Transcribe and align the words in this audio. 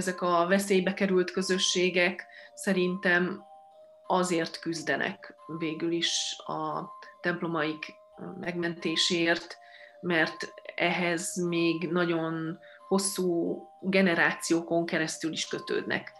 Ezek 0.00 0.22
a 0.22 0.46
veszélybe 0.48 0.94
került 0.94 1.30
közösségek 1.30 2.26
szerintem 2.54 3.44
azért 4.06 4.58
küzdenek 4.58 5.34
végül 5.58 5.92
is 5.92 6.36
a 6.46 6.88
templomaik 7.20 7.94
megmentésért, 8.38 9.58
mert 10.00 10.52
ehhez 10.74 11.36
még 11.36 11.90
nagyon 11.90 12.58
hosszú 12.88 13.58
generációkon 13.80 14.86
keresztül 14.86 15.32
is 15.32 15.46
kötődnek. 15.46 16.12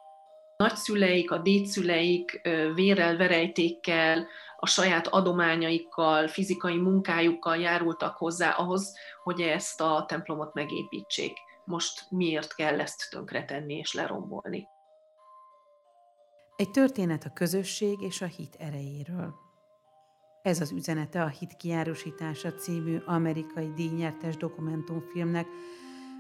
Nagyszüleik, 0.57 1.31
a 1.31 1.39
dédszüleik 1.39 2.41
vérrel, 2.75 3.17
verejtékkel, 3.17 4.27
a 4.57 4.67
saját 4.67 5.07
adományaikkal, 5.07 6.29
fizikai 6.29 6.77
munkájukkal 6.77 7.57
járultak 7.57 8.17
hozzá 8.17 8.51
ahhoz, 8.51 8.97
hogy 9.23 9.41
ezt 9.41 9.81
a 9.81 10.05
templomot 10.09 10.55
megépítsék. 10.55 11.33
Most 11.71 12.07
miért 12.11 12.55
kell 12.55 12.81
ezt 12.81 13.11
tönkretenni 13.11 13.75
és 13.75 13.93
lerombolni? 13.93 14.67
Egy 16.57 16.71
történet 16.71 17.25
a 17.25 17.33
közösség 17.33 18.01
és 18.01 18.21
a 18.21 18.27
hit 18.27 18.57
erejéről. 18.59 19.35
Ez 20.43 20.61
az 20.61 20.71
üzenete 20.71 21.23
a 21.23 21.29
Hit 21.29 21.57
kiárusítása 21.57 22.53
című 22.55 22.99
amerikai 23.07 23.73
díjnyertes 23.73 24.37
dokumentumfilmnek, 24.37 25.47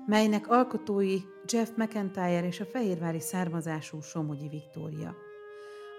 melynek 0.07 0.49
alkotói 0.49 1.19
Jeff 1.47 1.69
McIntyre 1.77 2.47
és 2.47 2.61
a 2.61 2.65
fehérvári 2.65 3.21
származású 3.21 4.01
Somogyi 4.01 4.49
Viktória. 4.49 5.15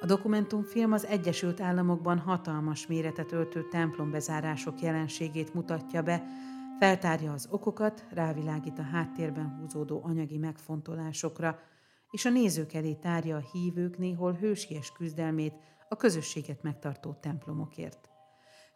A 0.02 0.06
dokumentumfilm 0.06 0.92
az 0.92 1.06
Egyesült 1.06 1.62
Államokban 1.62 2.20
hatalmas 2.20 2.88
méretet 2.88 3.32
öltő 3.32 3.68
templombezárások 3.68 4.82
jelenségét 4.82 5.54
mutatja 5.54 6.02
be, 6.02 6.24
feltárja 6.82 7.32
az 7.32 7.48
okokat, 7.52 8.06
rávilágít 8.10 8.80
a 8.80 8.82
háttérben 8.82 9.58
húzódó 9.60 10.02
anyagi 10.04 10.38
megfontolásokra, 10.38 11.60
és 12.12 12.26
a 12.26 12.30
nézők 12.30 12.74
elé 12.74 12.94
tárja 12.94 13.36
a 13.36 13.50
hívők 13.52 13.98
néhol 13.98 14.34
hősies 14.34 14.92
küzdelmét 14.92 15.54
a 15.90 15.96
közösséget 15.96 16.64
megtartó 16.64 17.18
templomokért. 17.22 18.10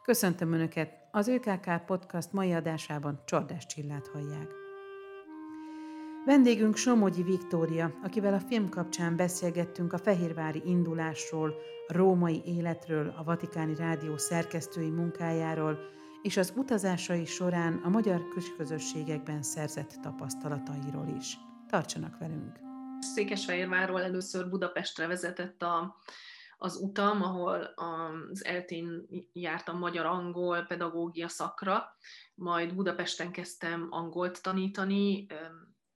Köszöntöm 0.03 0.53
Önöket! 0.53 0.92
Az 1.11 1.28
ÖKK 1.28 1.86
Podcast 1.86 2.33
mai 2.33 2.53
adásában 2.53 3.22
Csordás 3.26 3.66
Csillát 3.66 4.08
hallják. 4.08 4.48
Vendégünk 6.26 6.76
Somogyi 6.76 7.23
Viktória, 7.23 7.94
akivel 8.03 8.33
a 8.33 8.39
film 8.39 8.70
kapcsán 8.70 9.16
beszélgettünk 9.16 9.94
a 9.94 9.98
fehérvári 9.98 10.61
indulásról, 10.66 11.53
a 11.88 11.94
római 11.94 12.42
életről, 12.45 13.14
a 13.17 13.23
Vatikáni 13.23 13.76
Rádió 13.76 14.17
szerkesztői 14.17 14.89
munkájáról, 14.89 15.94
és 16.26 16.38
az 16.38 16.54
utazásai 16.56 17.26
során 17.26 17.81
a 17.84 17.90
magyar 17.90 18.22
közösségekben 18.58 19.44
szerzett 19.44 19.98
tapasztalatairól 20.02 21.16
is. 21.17 21.38
Tartsanak 21.67 22.17
velünk! 22.17 22.59
Székesfehérvárról 23.00 24.02
először 24.02 24.50
Budapestre 24.50 25.08
vezetett 25.08 25.62
a, 25.62 25.95
az 26.58 26.76
utam, 26.76 27.22
ahol 27.22 27.73
az 27.76 28.45
eltén 28.45 29.08
jártam 29.34 29.78
magyar-angol 29.78 30.62
pedagógia 30.62 31.28
szakra, 31.28 31.98
majd 32.36 32.76
Budapesten 32.76 33.32
kezdtem 33.32 33.88
angolt 33.89 34.42
tanítani, 34.42 35.26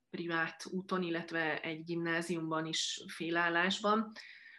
privát 0.09 0.65
úton, 0.71 1.03
illetve 1.03 1.61
egy 1.61 1.83
gimnáziumban 1.83 2.65
is 2.65 3.03
félállásban, 3.07 4.11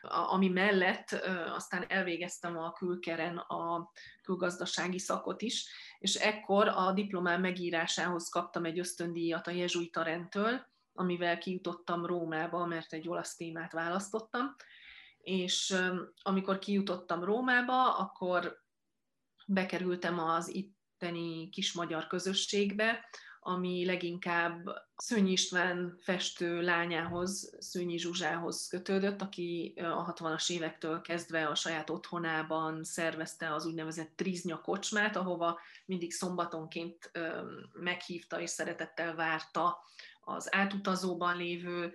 ami 0.03 0.49
mellett 0.49 1.11
aztán 1.55 1.85
elvégeztem 1.89 2.59
a 2.59 2.73
külkeren 2.73 3.37
a 3.37 3.91
külgazdasági 4.23 4.99
szakot 4.99 5.43
is, 5.43 5.69
és 5.99 6.15
ekkor 6.15 6.69
a 6.69 6.93
diplomám 6.93 7.41
megírásához 7.41 8.29
kaptam 8.29 8.65
egy 8.65 8.79
ösztöndíjat 8.79 9.47
a 9.47 9.51
jezsuita 9.51 10.03
rendtől, 10.03 10.69
amivel 10.93 11.39
kijutottam 11.39 12.07
Rómába, 12.07 12.67
mert 12.67 12.93
egy 12.93 13.09
olasz 13.09 13.37
témát 13.37 13.73
választottam, 13.73 14.55
és 15.19 15.77
amikor 16.23 16.59
kijutottam 16.59 17.25
Rómába, 17.25 17.97
akkor 17.97 18.63
bekerültem 19.47 20.19
az 20.19 20.49
itteni 20.49 21.49
kis 21.49 21.73
magyar 21.73 22.07
közösségbe, 22.07 23.05
ami 23.43 23.85
leginkább 23.85 24.69
Szőnyi 24.97 25.31
István 25.31 25.99
festő 26.01 26.61
lányához, 26.61 27.57
Szőnyi 27.59 27.99
Zsuzsához 27.99 28.67
kötődött, 28.69 29.23
aki 29.23 29.75
a 29.77 30.13
60-as 30.13 30.51
évektől 30.51 31.01
kezdve 31.01 31.47
a 31.47 31.55
saját 31.55 31.91
otthonában 31.91 32.85
szervezte 32.85 33.55
az 33.55 33.67
úgynevezett 33.67 34.17
Triznya 34.17 34.61
kocsmát, 34.61 35.17
ahova 35.17 35.61
mindig 35.87 36.13
szombatonként 36.13 37.11
meghívta 37.73 38.41
és 38.41 38.51
szeretettel 38.51 39.15
várta 39.15 39.79
az 40.21 40.55
átutazóban 40.55 41.37
lévő 41.37 41.95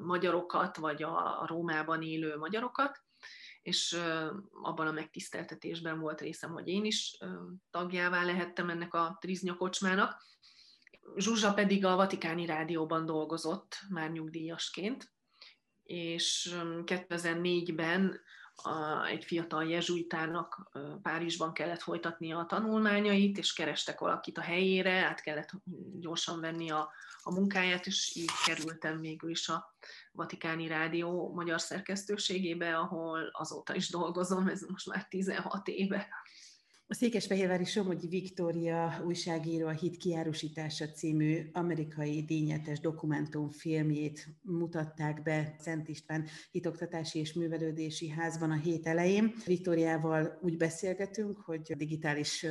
magyarokat, 0.00 0.76
vagy 0.76 1.02
a 1.02 1.44
Rómában 1.46 2.02
élő 2.02 2.36
magyarokat, 2.36 3.02
és 3.62 3.96
abban 4.62 4.86
a 4.86 4.92
megtiszteltetésben 4.92 6.00
volt 6.00 6.20
részem, 6.20 6.52
hogy 6.52 6.68
én 6.68 6.84
is 6.84 7.18
tagjává 7.70 8.24
lehettem 8.24 8.70
ennek 8.70 8.94
a 8.94 9.16
Triznya 9.20 9.54
kocsmának. 9.54 10.28
Zsuzsa 11.16 11.54
pedig 11.54 11.84
a 11.84 11.96
Vatikáni 11.96 12.46
Rádióban 12.46 13.06
dolgozott 13.06 13.78
már 13.88 14.10
nyugdíjasként, 14.10 15.12
és 15.82 16.54
2004-ben 16.84 18.20
egy 19.10 19.24
fiatal 19.24 19.64
jezsuitának 19.64 20.70
Párizsban 21.02 21.52
kellett 21.52 21.82
folytatnia 21.82 22.38
a 22.38 22.46
tanulmányait, 22.46 23.38
és 23.38 23.52
kerestek 23.52 23.98
valakit 23.98 24.38
a 24.38 24.42
helyére, 24.42 25.04
át 25.04 25.20
kellett 25.20 25.50
gyorsan 25.98 26.40
venni 26.40 26.70
a, 26.70 26.90
a 27.22 27.32
munkáját, 27.32 27.86
és 27.86 28.12
így 28.16 28.30
kerültem 28.46 29.00
végül 29.00 29.30
is 29.30 29.48
a 29.48 29.74
Vatikáni 30.12 30.66
Rádió 30.66 31.32
magyar 31.34 31.60
szerkesztőségébe, 31.60 32.76
ahol 32.76 33.30
azóta 33.32 33.74
is 33.74 33.90
dolgozom, 33.90 34.48
ez 34.48 34.62
most 34.62 34.86
már 34.86 35.08
16 35.08 35.68
éve. 35.68 36.08
A 36.90 36.94
Székesfehérvári 36.94 37.64
Somogyi 37.64 38.08
Viktória 38.08 39.02
újságíró 39.06 39.66
a 39.66 39.70
Hit 39.70 39.96
kiárusítása 39.96 40.88
című 40.90 41.50
amerikai 41.52 42.22
díjnyetes 42.22 42.80
dokumentumfilmjét 42.80 44.28
mutatták 44.42 45.22
be 45.22 45.54
Szent 45.58 45.88
István 45.88 46.26
hitoktatási 46.50 47.18
és 47.18 47.32
művelődési 47.32 48.08
házban 48.08 48.50
a 48.50 48.54
hét 48.54 48.86
elején. 48.86 49.34
Viktóriával 49.46 50.38
úgy 50.42 50.56
beszélgetünk, 50.56 51.40
hogy 51.40 51.60
digitális 51.76 52.46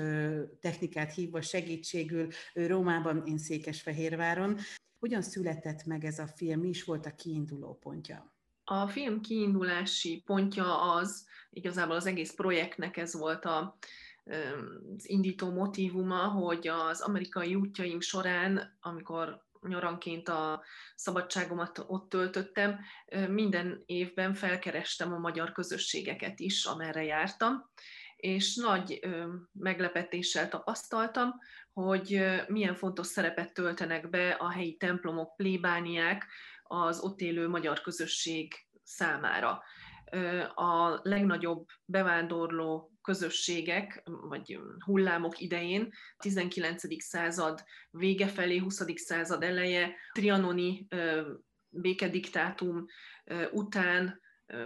technikát 0.59 1.13
hívva 1.13 1.41
segítségül 1.41 2.27
ő 2.53 2.67
Rómában, 2.67 3.23
én 3.25 3.37
Székesfehérváron. 3.37 4.57
Hogyan 4.99 5.21
született 5.21 5.85
meg 5.85 6.05
ez 6.05 6.19
a 6.19 6.27
film, 6.27 6.59
mi 6.59 6.67
is 6.67 6.83
volt 6.83 7.05
a 7.05 7.15
kiinduló 7.15 7.77
pontja? 7.81 8.33
A 8.63 8.87
film 8.87 9.21
kiindulási 9.21 10.21
pontja 10.25 10.93
az, 10.93 11.25
igazából 11.49 11.95
az 11.95 12.05
egész 12.05 12.31
projektnek 12.31 12.97
ez 12.97 13.13
volt 13.13 13.45
a 13.45 13.77
az 14.97 15.09
indító 15.09 15.51
motivuma, 15.51 16.27
hogy 16.27 16.67
az 16.67 17.01
amerikai 17.01 17.55
útjaim 17.55 17.99
során, 17.99 18.77
amikor 18.79 19.47
nyaranként 19.61 20.29
a 20.29 20.63
szabadságomat 20.95 21.83
ott 21.87 22.09
töltöttem, 22.09 22.79
minden 23.27 23.83
évben 23.85 24.33
felkerestem 24.33 25.13
a 25.13 25.17
magyar 25.17 25.51
közösségeket 25.51 26.39
is, 26.39 26.65
amerre 26.65 27.03
jártam, 27.03 27.69
és 28.15 28.55
nagy 28.55 28.99
meglepetéssel 29.51 30.49
tapasztaltam, 30.49 31.33
hogy 31.73 32.25
milyen 32.47 32.75
fontos 32.75 33.07
szerepet 33.07 33.53
töltenek 33.53 34.09
be 34.09 34.29
a 34.29 34.49
helyi 34.49 34.77
templomok, 34.77 35.35
plébániák 35.35 36.25
az 36.63 36.99
ott 36.99 37.19
élő 37.19 37.47
magyar 37.47 37.81
közösség 37.81 38.53
számára. 38.83 39.63
A 40.55 40.99
legnagyobb 41.01 41.65
bevándorló 41.85 42.91
közösségek, 43.01 44.03
vagy 44.03 44.59
hullámok 44.85 45.39
idején, 45.39 45.93
19. 46.17 47.03
század 47.03 47.63
vége 47.89 48.27
felé, 48.27 48.57
20. 48.57 48.83
század 48.95 49.43
eleje, 49.43 49.95
trianoni 50.11 50.87
békediktátum 51.69 52.85
után 53.51 54.21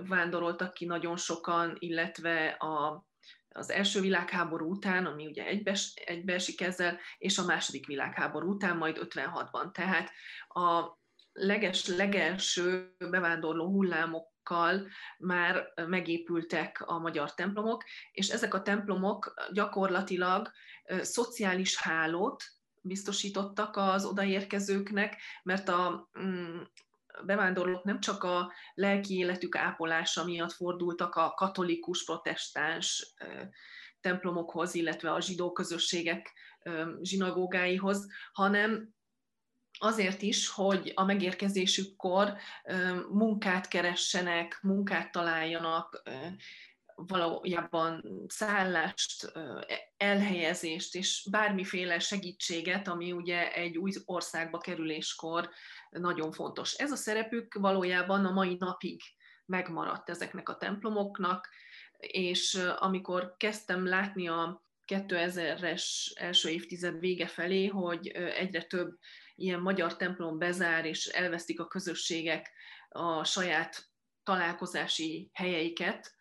vándoroltak 0.07 0.73
ki 0.73 0.85
nagyon 0.85 1.17
sokan, 1.17 1.75
illetve 1.79 2.47
a, 2.47 3.05
az 3.49 3.69
első 3.69 4.01
világháború 4.01 4.69
után, 4.69 5.05
ami 5.05 5.25
ugye 5.25 5.45
egybes, 5.45 5.93
egybeesik 6.05 6.61
ezzel, 6.61 6.99
és 7.17 7.37
a 7.37 7.45
második 7.45 7.85
világháború 7.85 8.49
után, 8.49 8.77
majd 8.77 8.97
56-ban. 8.99 9.71
Tehát 9.71 10.11
a 10.47 10.97
leges, 11.33 11.87
legelső 11.87 12.95
bevándorló 12.97 13.65
hullámok 13.65 14.32
templomokkal 14.43 14.87
már 15.17 15.73
megépültek 15.87 16.83
a 16.85 16.99
magyar 16.99 17.33
templomok, 17.33 17.83
és 18.11 18.29
ezek 18.29 18.53
a 18.53 18.61
templomok 18.61 19.33
gyakorlatilag 19.51 20.51
szociális 21.01 21.77
hálót 21.77 22.43
biztosítottak 22.81 23.77
az 23.77 24.05
odaérkezőknek, 24.05 25.21
mert 25.43 25.69
a 25.69 26.09
mm, 26.19 26.61
bevándorlók 27.25 27.83
nem 27.83 27.99
csak 27.99 28.23
a 28.23 28.51
lelki 28.73 29.17
életük 29.17 29.55
ápolása 29.55 30.23
miatt 30.23 30.51
fordultak 30.51 31.15
a 31.15 31.33
katolikus, 31.33 32.03
protestáns 32.03 33.15
templomokhoz, 34.01 34.75
illetve 34.75 35.11
a 35.11 35.21
zsidó 35.21 35.51
közösségek 35.51 36.33
zsinagógáihoz, 37.01 38.07
hanem 38.31 38.93
azért 39.79 40.21
is, 40.21 40.47
hogy 40.47 40.91
a 40.95 41.03
megérkezésükkor 41.03 42.33
munkát 43.11 43.67
keressenek, 43.67 44.59
munkát 44.61 45.11
találjanak, 45.11 46.03
valójában 46.95 48.23
szállást, 48.27 49.31
elhelyezést 49.97 50.95
és 50.95 51.27
bármiféle 51.31 51.99
segítséget, 51.99 52.87
ami 52.87 53.11
ugye 53.11 53.53
egy 53.53 53.77
új 53.77 53.91
országba 54.05 54.57
kerüléskor 54.57 55.49
nagyon 55.89 56.31
fontos. 56.31 56.73
Ez 56.73 56.91
a 56.91 56.95
szerepük 56.95 57.53
valójában 57.53 58.25
a 58.25 58.31
mai 58.31 58.55
napig 58.59 59.01
megmaradt 59.45 60.09
ezeknek 60.09 60.49
a 60.49 60.57
templomoknak, 60.57 61.49
és 61.97 62.59
amikor 62.77 63.35
kezdtem 63.37 63.87
látni 63.87 64.27
a 64.27 64.63
2000-es 64.87 65.83
első 66.15 66.49
évtized 66.49 66.99
vége 66.99 67.27
felé, 67.27 67.67
hogy 67.67 68.07
egyre 68.07 68.63
több 68.63 68.97
ilyen 69.35 69.59
magyar 69.59 69.95
templom 69.95 70.37
bezár, 70.37 70.85
és 70.85 71.05
elvesztik 71.05 71.59
a 71.59 71.67
közösségek 71.67 72.51
a 72.89 73.23
saját 73.23 73.85
találkozási 74.23 75.29
helyeiket, 75.33 76.15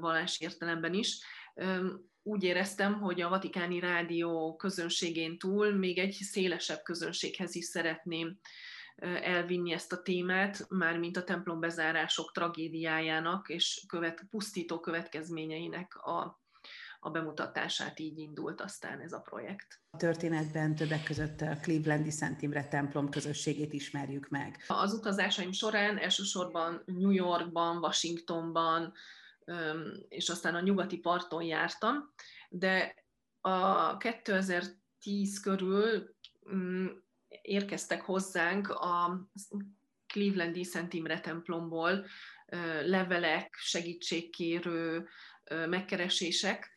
vallási 0.00 0.44
értelemben 0.44 0.94
is, 0.94 1.18
úgy 2.22 2.42
éreztem, 2.42 3.00
hogy 3.00 3.20
a 3.20 3.28
Vatikáni 3.28 3.80
Rádió 3.80 4.56
közönségén 4.56 5.38
túl 5.38 5.72
még 5.72 5.98
egy 5.98 6.12
szélesebb 6.12 6.82
közönséghez 6.82 7.54
is 7.54 7.64
szeretném 7.64 8.38
elvinni 9.22 9.72
ezt 9.72 9.92
a 9.92 10.02
témát, 10.02 10.66
mármint 10.68 11.16
a 11.16 11.24
templom 11.24 11.60
bezárások 11.60 12.32
tragédiájának 12.32 13.48
és 13.48 13.84
követ, 13.88 14.26
pusztító 14.30 14.80
következményeinek 14.80 15.96
a, 15.96 16.40
a 17.00 17.10
bemutatását 17.10 17.98
így 17.98 18.18
indult 18.18 18.60
aztán 18.60 19.00
ez 19.00 19.12
a 19.12 19.20
projekt. 19.20 19.80
A 19.90 19.96
történetben 19.96 20.74
többek 20.74 21.02
között 21.02 21.40
a 21.40 21.56
Clevelandi 21.62 22.10
Szent 22.10 22.42
Imre 22.42 22.68
templom 22.68 23.08
közösségét 23.08 23.72
ismerjük 23.72 24.28
meg. 24.28 24.64
Az 24.66 24.92
utazásaim 24.92 25.52
során 25.52 25.98
elsősorban 25.98 26.82
New 26.86 27.10
Yorkban, 27.10 27.76
Washingtonban, 27.76 28.92
és 30.08 30.28
aztán 30.28 30.54
a 30.54 30.60
nyugati 30.60 30.98
parton 30.98 31.42
jártam, 31.42 32.12
de 32.48 33.04
a 33.40 33.96
2010 33.96 35.40
körül 35.40 36.14
mm, 36.54 36.86
érkeztek 37.42 38.00
hozzánk 38.00 38.68
a 38.68 39.26
Clevelandi 40.06 40.64
Szent 40.64 40.92
Imre 40.92 41.20
templomból 41.20 42.06
levelek, 42.84 43.54
segítségkérő 43.58 45.08
megkeresések, 45.68 46.70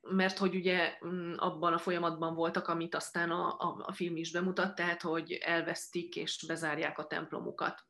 mert 0.00 0.38
hogy 0.38 0.54
ugye 0.54 0.98
mm, 1.06 1.32
abban 1.36 1.72
a 1.72 1.78
folyamatban 1.78 2.34
voltak, 2.34 2.68
amit 2.68 2.94
aztán 2.94 3.30
a, 3.30 3.46
a, 3.46 3.84
a 3.86 3.92
film 3.92 4.16
is 4.16 4.32
bemutat, 4.32 4.74
tehát 4.74 5.02
hogy 5.02 5.32
elvesztik 5.32 6.16
és 6.16 6.44
bezárják 6.46 6.98
a 6.98 7.06
templomukat. 7.06 7.84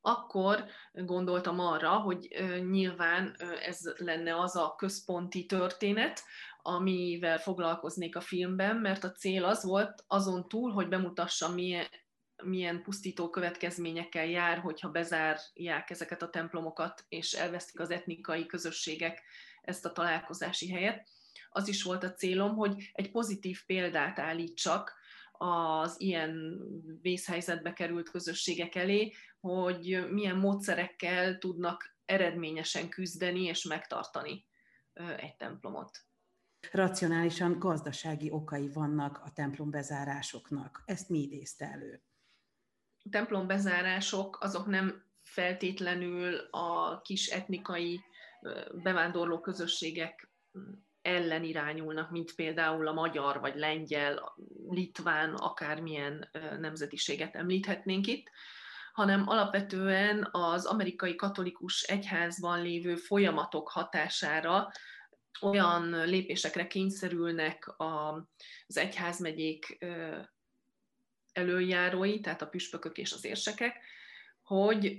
Akkor 0.00 0.64
gondoltam 0.92 1.60
arra, 1.60 1.90
hogy 1.90 2.28
nyilván 2.70 3.36
ez 3.64 3.80
lenne 3.96 4.40
az 4.40 4.56
a 4.56 4.74
központi 4.74 5.46
történet, 5.46 6.22
amivel 6.62 7.38
foglalkoznék 7.38 8.16
a 8.16 8.20
filmben, 8.20 8.76
mert 8.76 9.04
a 9.04 9.12
cél 9.12 9.44
az 9.44 9.64
volt 9.64 10.04
azon 10.06 10.48
túl, 10.48 10.72
hogy 10.72 10.88
bemutassam, 10.88 11.54
milyen, 11.54 11.86
milyen 12.42 12.82
pusztító 12.82 13.30
következményekkel 13.30 14.26
jár, 14.26 14.58
hogyha 14.58 14.88
bezárják 14.88 15.90
ezeket 15.90 16.22
a 16.22 16.30
templomokat, 16.30 17.04
és 17.08 17.32
elvesztik 17.32 17.80
az 17.80 17.90
etnikai 17.90 18.46
közösségek 18.46 19.22
ezt 19.66 19.84
a 19.84 19.92
találkozási 19.92 20.70
helyet. 20.70 21.08
Az 21.50 21.68
is 21.68 21.82
volt 21.82 22.02
a 22.02 22.12
célom, 22.12 22.54
hogy 22.54 22.90
egy 22.92 23.10
pozitív 23.10 23.64
példát 23.66 24.18
állítsak 24.18 24.94
az 25.32 26.00
ilyen 26.00 26.60
vészhelyzetbe 27.02 27.72
került 27.72 28.10
közösségek 28.10 28.74
elé, 28.74 29.12
hogy 29.40 30.06
milyen 30.10 30.36
módszerekkel 30.36 31.38
tudnak 31.38 31.96
eredményesen 32.04 32.88
küzdeni 32.88 33.42
és 33.42 33.64
megtartani 33.64 34.46
egy 35.16 35.36
templomot. 35.36 36.04
Racionálisan 36.72 37.58
gazdasági 37.58 38.30
okai 38.30 38.68
vannak 38.68 39.20
a 39.24 39.32
templom 39.32 39.70
bezárásoknak. 39.70 40.82
Ezt 40.84 41.08
mi 41.08 41.18
idézte 41.18 41.64
elő? 41.64 42.02
A 43.04 43.08
templom 43.10 43.46
bezárások 43.46 44.38
azok 44.40 44.66
nem 44.66 45.04
feltétlenül 45.22 46.36
a 46.50 47.00
kis 47.00 47.26
etnikai 47.26 48.00
bevándorló 48.72 49.40
közösségek 49.40 50.30
ellen 51.02 51.44
irányulnak, 51.44 52.10
mint 52.10 52.34
például 52.34 52.88
a 52.88 52.92
magyar, 52.92 53.40
vagy 53.40 53.56
lengyel, 53.56 54.36
litván, 54.68 55.34
akármilyen 55.34 56.30
nemzetiséget 56.58 57.34
említhetnénk 57.34 58.06
itt, 58.06 58.30
hanem 58.92 59.28
alapvetően 59.28 60.28
az 60.30 60.64
amerikai 60.64 61.14
katolikus 61.14 61.82
egyházban 61.82 62.62
lévő 62.62 62.96
folyamatok 62.96 63.68
hatására 63.68 64.72
olyan 65.40 66.06
lépésekre 66.06 66.66
kényszerülnek 66.66 67.74
az 67.76 68.76
egyházmegyék 68.76 69.78
előjárói, 71.32 72.20
tehát 72.20 72.42
a 72.42 72.48
püspökök 72.48 72.98
és 72.98 73.12
az 73.12 73.24
érsekek, 73.24 73.76
hogy 74.46 74.96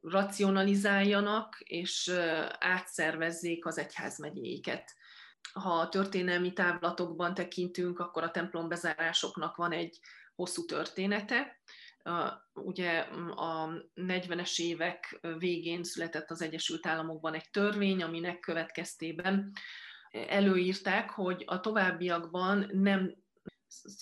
racionalizáljanak 0.00 1.60
és 1.60 2.12
átszervezzék 2.58 3.66
az 3.66 3.78
egyházmegyéiket. 3.78 4.94
Ha 5.52 5.70
a 5.70 5.88
történelmi 5.88 6.52
távlatokban 6.52 7.34
tekintünk, 7.34 7.98
akkor 7.98 8.22
a 8.22 8.30
templom 8.30 8.68
bezárásoknak 8.68 9.56
van 9.56 9.72
egy 9.72 9.98
hosszú 10.34 10.64
története. 10.64 11.60
Ugye 12.54 12.98
a 13.34 13.68
40-es 13.94 14.60
évek 14.60 15.20
végén 15.38 15.84
született 15.84 16.30
az 16.30 16.42
Egyesült 16.42 16.86
Államokban 16.86 17.34
egy 17.34 17.50
törvény, 17.50 18.02
aminek 18.02 18.40
következtében 18.40 19.52
előírták, 20.10 21.10
hogy 21.10 21.42
a 21.46 21.60
továbbiakban 21.60 22.70
nem 22.72 23.14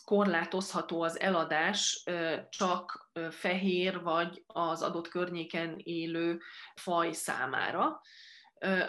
korlátozható 0.04 1.02
az 1.02 1.20
eladás 1.20 2.04
csak 2.50 3.10
fehér 3.30 4.02
vagy 4.02 4.42
az 4.46 4.82
adott 4.82 5.08
környéken 5.08 5.80
élő 5.82 6.40
faj 6.74 7.12
számára, 7.12 8.00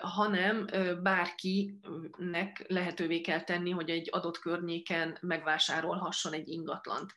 hanem 0.01 0.67
bárkinek 1.03 2.65
lehetővé 2.67 3.21
kell 3.21 3.41
tenni, 3.43 3.69
hogy 3.69 3.89
egy 3.89 4.07
adott 4.11 4.39
környéken 4.39 5.17
megvásárolhasson 5.21 6.33
egy 6.33 6.47
ingatlant. 6.47 7.13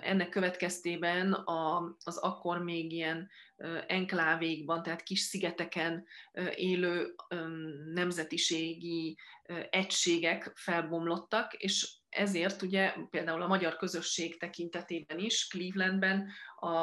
Ennek 0.00 0.28
következtében 0.28 1.32
a, 1.32 1.96
az 2.04 2.16
akkor 2.16 2.58
még 2.58 2.92
ilyen 2.92 3.30
enklávékban, 3.86 4.82
tehát 4.82 5.02
kis 5.02 5.20
szigeteken 5.20 6.06
élő 6.54 7.14
nemzetiségi 7.94 9.18
egységek 9.70 10.52
felbomlottak, 10.54 11.54
és 11.54 11.92
ezért 12.14 12.62
ugye 12.62 12.94
például 13.10 13.42
a 13.42 13.46
magyar 13.46 13.76
közösség 13.76 14.38
tekintetében 14.38 15.18
is, 15.18 15.46
Clevelandben 15.48 16.30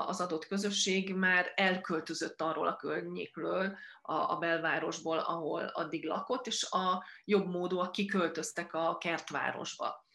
az 0.07 0.21
adott 0.21 0.47
közösség 0.47 1.15
már 1.15 1.51
elköltözött 1.55 2.41
arról 2.41 2.67
a 2.67 2.75
környékről, 2.75 3.77
a, 4.01 4.35
belvárosból, 4.35 5.17
ahol 5.17 5.63
addig 5.63 6.05
lakott, 6.05 6.47
és 6.47 6.67
a 6.69 7.05
jobb 7.25 7.47
módúak 7.47 7.91
kiköltöztek 7.91 8.73
a 8.73 8.97
kertvárosba. 8.97 10.05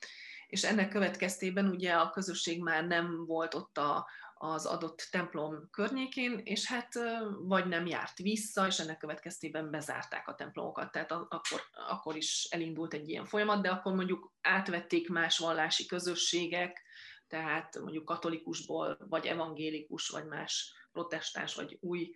És 0.47 0.65
ennek 0.65 0.89
következtében 0.89 1.69
ugye 1.69 1.93
a 1.93 2.11
közösség 2.11 2.63
már 2.63 2.87
nem 2.87 3.27
volt 3.27 3.55
ott 3.55 3.79
a, 3.79 4.07
az 4.39 4.67
adott 4.67 5.09
templom 5.11 5.69
környékén, 5.71 6.41
és 6.45 6.67
hát 6.67 6.93
vagy 7.39 7.67
nem 7.67 7.87
járt 7.87 8.19
vissza, 8.19 8.67
és 8.67 8.79
ennek 8.79 8.99
következtében 8.99 9.71
bezárták 9.71 10.29
a 10.29 10.35
templomokat. 10.35 10.93
Tehát 10.93 11.13
akkor, 11.13 11.61
akkor 11.89 12.17
is 12.17 12.47
elindult 12.51 12.95
egy 12.95 13.09
ilyen 13.09 13.25
folyamat, 13.25 13.63
de 13.63 13.71
akkor 13.71 13.95
mondjuk 13.95 14.33
átvették 14.41 15.09
más 15.09 15.39
vallási 15.39 15.87
közösségek, 15.87 16.83
tehát 17.29 17.79
mondjuk 17.81 18.05
katolikusból, 18.05 18.97
vagy 19.09 19.27
evangélikus, 19.27 20.09
vagy 20.09 20.27
más 20.27 20.75
protestáns, 20.93 21.55
vagy 21.55 21.79
új 21.81 22.13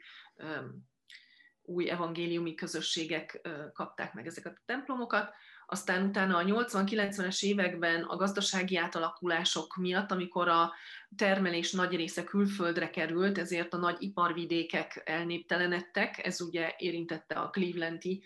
új 1.63 1.91
evangéliumi 1.91 2.55
közösségek 2.55 3.49
kapták 3.73 4.13
meg 4.15 4.27
ezeket 4.27 4.53
a 4.57 4.63
templomokat, 4.65 5.35
aztán 5.71 6.07
utána 6.07 6.37
a 6.37 6.45
80-90-es 6.45 7.43
években 7.43 8.03
a 8.03 8.17
gazdasági 8.17 8.77
átalakulások 8.77 9.77
miatt, 9.77 10.11
amikor 10.11 10.49
a 10.49 10.73
termelés 11.17 11.73
nagy 11.73 11.97
része 11.97 12.25
külföldre 12.25 12.91
került, 12.91 13.39
ezért 13.39 13.75
a 13.75 13.77
nagy 13.77 13.97
iparvidékek 13.99 15.03
elnéptelenedtek, 15.05 16.27
ez 16.27 16.41
ugye 16.41 16.75
érintette 16.77 17.35
a 17.35 17.51
Clevelandi 17.51 18.25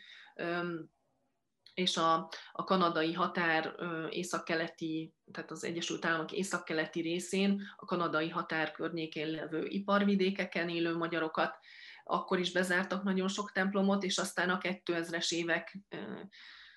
és 1.74 1.96
a, 1.96 2.28
a 2.52 2.64
kanadai 2.64 3.12
határ 3.12 3.74
északkeleti, 4.10 5.14
tehát 5.32 5.50
az 5.50 5.64
Egyesült 5.64 6.04
Államok 6.04 6.32
északkeleti 6.32 7.00
részén, 7.00 7.62
a 7.76 7.84
kanadai 7.84 8.28
határ 8.28 8.72
környékén 8.72 9.28
levő 9.28 9.66
iparvidékeken 9.66 10.68
élő 10.68 10.96
magyarokat, 10.96 11.58
akkor 12.04 12.38
is 12.38 12.52
bezártak 12.52 13.02
nagyon 13.02 13.28
sok 13.28 13.52
templomot, 13.52 14.02
és 14.02 14.18
aztán 14.18 14.50
a 14.50 14.58
2000-es 14.58 15.32
évek 15.32 15.78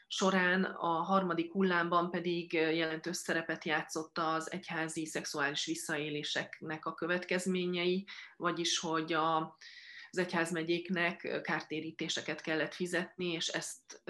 során 0.08 0.64
a 0.64 0.88
harmadik 0.88 1.52
hullámban 1.52 2.12
pedig 2.12 2.54
jelentős 2.54 3.18
szerepet 3.18 3.66
játszott 3.66 4.18
az 4.18 4.52
egyházi 4.52 5.06
szexuális 5.06 5.66
visszaéléseknek 5.66 6.86
a 6.86 6.94
következményei, 6.94 8.08
vagyis 8.38 8.80
hogy 8.80 9.14
a, 9.14 9.38
az 10.12 10.18
egyházmegyéknek 10.18 11.42
kártérítéseket 11.44 12.42
kellett 12.42 12.74
fizetni, 12.74 13.32
és 13.32 13.48
ezt 13.48 14.02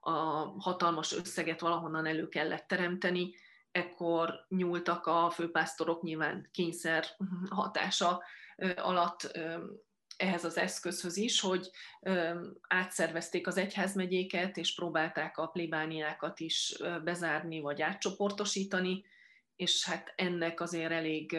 a 0.00 0.10
hatalmas 0.58 1.12
összeget 1.12 1.60
valahonnan 1.60 2.06
elő 2.06 2.28
kellett 2.28 2.66
teremteni, 2.66 3.34
ekkor 3.70 4.46
nyúltak 4.48 5.06
a 5.06 5.30
főpásztorok 5.30 6.02
nyilván 6.02 6.48
kényszer 6.52 7.04
hatása 7.50 8.22
alatt 8.76 9.38
ehhez 10.16 10.44
az 10.44 10.56
eszközhöz 10.56 11.16
is, 11.16 11.40
hogy 11.40 11.70
átszervezték 12.60 13.46
az 13.46 13.56
egyházmegyéket, 13.56 14.56
és 14.56 14.74
próbálták 14.74 15.38
a 15.38 15.46
plébániákat 15.46 16.40
is 16.40 16.76
bezárni, 17.04 17.60
vagy 17.60 17.82
átcsoportosítani, 17.82 19.04
és 19.56 19.84
hát 19.84 20.12
ennek 20.16 20.60
azért 20.60 20.92
elég 20.92 21.38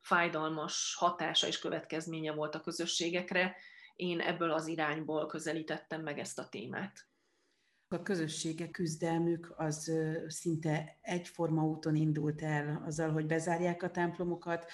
fájdalmas 0.00 0.94
hatása 0.98 1.46
és 1.46 1.58
következménye 1.58 2.32
volt 2.32 2.54
a 2.54 2.60
közösségekre. 2.60 3.56
Én 3.94 4.20
ebből 4.20 4.52
az 4.52 4.66
irányból 4.66 5.26
közelítettem 5.26 6.02
meg 6.02 6.18
ezt 6.18 6.38
a 6.38 6.48
témát. 6.48 7.06
A 7.88 8.02
közösségek 8.02 8.70
küzdelmük 8.70 9.54
az 9.56 9.92
szinte 10.26 10.98
egyforma 11.02 11.62
úton 11.62 11.94
indult 11.94 12.42
el 12.42 12.82
azzal, 12.86 13.10
hogy 13.10 13.26
bezárják 13.26 13.82
a 13.82 13.90
templomokat, 13.90 14.70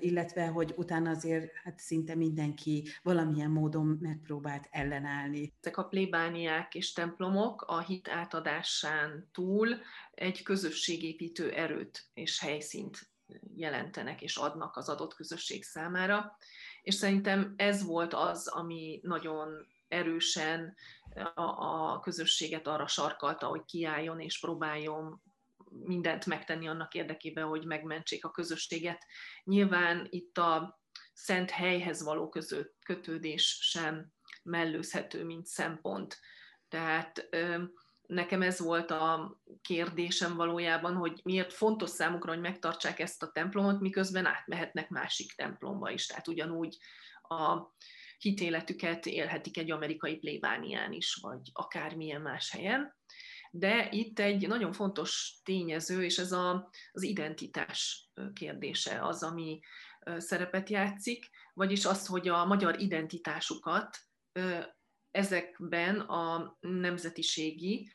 illetve 0.00 0.46
hogy 0.46 0.72
utána 0.76 1.10
azért 1.10 1.52
hát 1.64 1.78
szinte 1.78 2.14
mindenki 2.14 2.88
valamilyen 3.02 3.50
módon 3.50 3.98
megpróbált 4.00 4.68
ellenállni. 4.70 5.52
Ezek 5.60 5.76
a 5.76 5.84
plébániák 5.84 6.74
és 6.74 6.92
templomok 6.92 7.62
a 7.62 7.80
hit 7.80 8.08
átadásán 8.08 9.28
túl 9.32 9.76
egy 10.10 10.42
közösségépítő 10.42 11.50
erőt 11.50 12.04
és 12.14 12.40
helyszínt 12.40 13.10
jelentenek 13.54 14.22
és 14.22 14.36
adnak 14.36 14.76
az 14.76 14.88
adott 14.88 15.14
közösség 15.14 15.64
számára. 15.64 16.36
És 16.82 16.94
szerintem 16.94 17.54
ez 17.56 17.84
volt 17.84 18.14
az, 18.14 18.46
ami 18.46 19.00
nagyon 19.02 19.66
erősen 19.88 20.74
a, 21.34 21.42
a 21.42 22.00
közösséget 22.00 22.66
arra 22.66 22.86
sarkalta, 22.86 23.46
hogy 23.46 23.64
kiálljon 23.64 24.20
és 24.20 24.40
próbáljon 24.40 25.22
mindent 25.70 26.26
megtenni 26.26 26.68
annak 26.68 26.94
érdekében, 26.94 27.46
hogy 27.46 27.64
megmentsék 27.64 28.24
a 28.24 28.30
közösséget. 28.30 29.06
Nyilván 29.44 30.06
itt 30.10 30.38
a 30.38 30.80
szent 31.12 31.50
helyhez 31.50 32.02
való 32.02 32.28
között, 32.28 32.74
kötődés 32.84 33.58
sem 33.60 34.12
mellőzhető, 34.42 35.24
mint 35.24 35.46
szempont. 35.46 36.20
Tehát 36.68 37.28
nekem 38.06 38.42
ez 38.42 38.60
volt 38.60 38.90
a 38.90 39.36
kérdésem 39.62 40.36
valójában, 40.36 40.94
hogy 40.94 41.20
miért 41.24 41.52
fontos 41.52 41.90
számukra, 41.90 42.32
hogy 42.32 42.40
megtartsák 42.40 42.98
ezt 42.98 43.22
a 43.22 43.30
templomot, 43.30 43.80
miközben 43.80 44.26
átmehetnek 44.26 44.88
másik 44.88 45.32
templomba 45.32 45.90
is. 45.90 46.06
Tehát 46.06 46.28
ugyanúgy 46.28 46.78
a 47.22 47.58
hitéletüket 48.22 49.06
élhetik 49.06 49.58
egy 49.58 49.70
amerikai 49.70 50.16
plébánián 50.16 50.92
is, 50.92 51.18
vagy 51.20 51.40
akármilyen 51.52 52.20
más 52.20 52.50
helyen. 52.50 52.96
De 53.50 53.88
itt 53.90 54.18
egy 54.18 54.48
nagyon 54.48 54.72
fontos 54.72 55.40
tényező, 55.44 56.04
és 56.04 56.18
ez 56.18 56.32
a, 56.32 56.70
az 56.92 57.02
identitás 57.02 58.10
kérdése 58.32 59.06
az, 59.06 59.22
ami 59.22 59.60
szerepet 60.16 60.68
játszik, 60.68 61.30
vagyis 61.54 61.84
az, 61.84 62.06
hogy 62.06 62.28
a 62.28 62.44
magyar 62.44 62.80
identitásukat 62.80 63.98
ezekben 65.10 66.00
a 66.00 66.56
nemzetiségi 66.60 67.92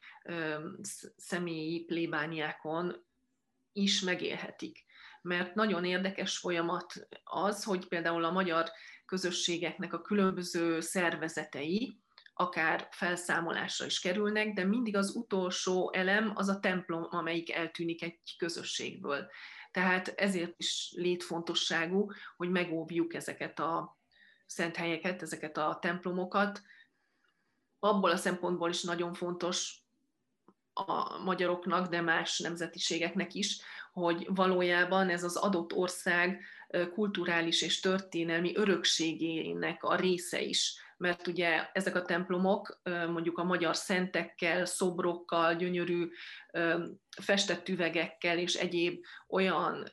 személyi 1.16 1.84
plébániákon 1.84 3.06
is 3.72 4.02
megélhetik. 4.02 4.86
Mert 5.22 5.56
nagyon 5.56 5.86
érdekes 5.86 6.38
folyamat 6.38 6.94
az, 7.24 7.64
hogy 7.64 7.88
például 7.88 8.24
a 8.24 8.32
magyar 8.32 8.70
közösségeknek 9.08 9.94
a 9.94 10.02
különböző 10.02 10.80
szervezetei 10.80 12.00
akár 12.34 12.88
felszámolásra 12.92 13.86
is 13.86 14.00
kerülnek, 14.00 14.54
de 14.54 14.66
mindig 14.66 14.96
az 14.96 15.16
utolsó 15.16 15.94
elem 15.94 16.32
az 16.36 16.48
a 16.48 16.60
templom, 16.60 17.08
amelyik 17.10 17.52
eltűnik 17.52 18.04
egy 18.04 18.20
közösségből. 18.38 19.28
Tehát 19.72 20.08
ezért 20.08 20.54
is 20.58 20.94
létfontosságú, 20.96 22.12
hogy 22.38 22.50
megóvjuk 22.50 23.14
ezeket 23.14 23.60
a 23.60 23.98
szent 24.46 24.76
helyeket, 24.76 25.22
ezeket 25.22 25.58
a 25.58 25.78
templomokat. 25.82 26.62
Abból 27.80 28.12
a 28.12 28.18
szempontból 28.18 28.70
is 28.70 28.84
nagyon 28.84 29.14
fontos 29.14 29.87
a 30.86 31.18
magyaroknak, 31.24 31.88
de 31.88 32.02
más 32.02 32.40
nemzetiségeknek 32.40 33.34
is, 33.34 33.60
hogy 33.92 34.28
valójában 34.30 35.10
ez 35.10 35.24
az 35.24 35.36
adott 35.36 35.74
ország 35.74 36.44
kulturális 36.94 37.62
és 37.62 37.80
történelmi 37.80 38.56
örökségének 38.56 39.84
a 39.84 39.96
része 39.96 40.42
is. 40.42 40.86
Mert 40.98 41.28
ugye 41.28 41.70
ezek 41.74 41.96
a 41.96 42.02
templomok 42.02 42.82
mondjuk 42.84 43.38
a 43.38 43.44
magyar 43.44 43.76
szentekkel, 43.76 44.66
szobrokkal, 44.66 45.56
gyönyörű 45.56 46.10
festett 47.22 47.70
üvegekkel 47.70 48.38
és 48.38 48.56
egyéb 48.56 49.04
olyan 49.28 49.92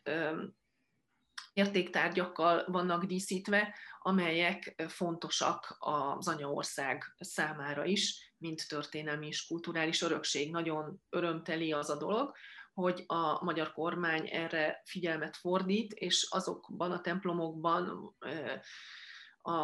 értéktárgyakkal 1.52 2.64
vannak 2.66 3.04
díszítve, 3.04 3.74
amelyek 4.06 4.84
fontosak 4.88 5.76
az 5.78 6.28
anyaország 6.28 7.14
számára 7.18 7.84
is, 7.84 8.34
mint 8.38 8.68
történelmi 8.68 9.26
és 9.26 9.46
kulturális 9.46 10.02
örökség. 10.02 10.50
Nagyon 10.50 11.02
örömteli 11.08 11.72
az 11.72 11.90
a 11.90 11.96
dolog, 11.96 12.34
hogy 12.72 13.04
a 13.06 13.44
magyar 13.44 13.72
kormány 13.72 14.28
erre 14.32 14.82
figyelmet 14.84 15.36
fordít, 15.36 15.92
és 15.92 16.26
azokban 16.30 16.92
a 16.92 17.00
templomokban, 17.00 18.14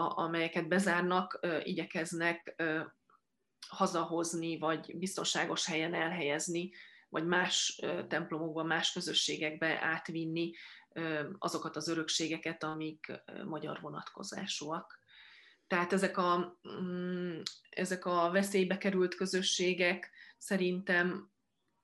amelyeket 0.08 0.68
bezárnak, 0.68 1.38
igyekeznek 1.62 2.62
hazahozni, 3.68 4.58
vagy 4.58 4.96
biztonságos 4.98 5.66
helyen 5.66 5.94
elhelyezni, 5.94 6.70
vagy 7.08 7.24
más 7.24 7.80
templomokban, 8.08 8.66
más 8.66 8.92
közösségekbe 8.92 9.82
átvinni 9.82 10.50
azokat 11.38 11.76
az 11.76 11.88
örökségeket, 11.88 12.62
amik 12.62 13.12
magyar 13.44 13.80
vonatkozásúak. 13.80 14.98
Tehát 15.66 15.92
ezek 15.92 16.16
a, 16.16 16.58
mm, 16.82 17.40
ezek 17.70 18.04
a 18.04 18.30
veszélybe 18.30 18.78
került 18.78 19.14
közösségek 19.14 20.10
szerintem 20.38 21.30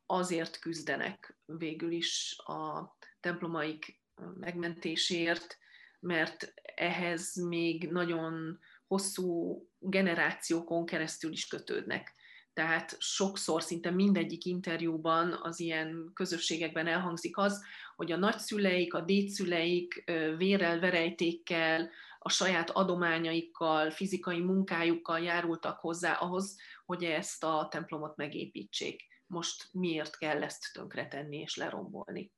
azért 0.06 0.58
küzdenek 0.58 1.38
végül 1.44 1.92
is 1.92 2.38
a 2.38 2.96
templomaik 3.20 4.00
megmentéséért, 4.34 5.58
mert 6.00 6.52
ehhez 6.74 7.34
még 7.34 7.90
nagyon 7.90 8.58
hosszú 8.86 9.60
generációkon 9.78 10.86
keresztül 10.86 11.32
is 11.32 11.46
kötődnek. 11.46 12.14
Tehát 12.56 12.96
sokszor, 12.98 13.62
szinte 13.62 13.90
mindegyik 13.90 14.44
interjúban 14.44 15.38
az 15.42 15.60
ilyen 15.60 16.10
közösségekben 16.14 16.86
elhangzik 16.86 17.38
az, 17.38 17.64
hogy 17.96 18.12
a 18.12 18.16
nagyszüleik, 18.16 18.94
a 18.94 19.00
dédszüleik 19.00 20.04
vérrel, 20.36 20.80
verejtékkel, 20.80 21.90
a 22.18 22.28
saját 22.28 22.70
adományaikkal, 22.70 23.90
fizikai 23.90 24.40
munkájukkal 24.40 25.20
járultak 25.20 25.78
hozzá 25.78 26.12
ahhoz, 26.12 26.56
hogy 26.86 27.04
ezt 27.04 27.44
a 27.44 27.68
templomot 27.70 28.16
megépítsék 28.16 29.04
most 29.26 29.68
miért 29.72 30.18
kell 30.18 30.42
ezt 30.42 30.72
tönkretenni 30.72 31.36
és 31.36 31.56
lerombolni. 31.56 32.32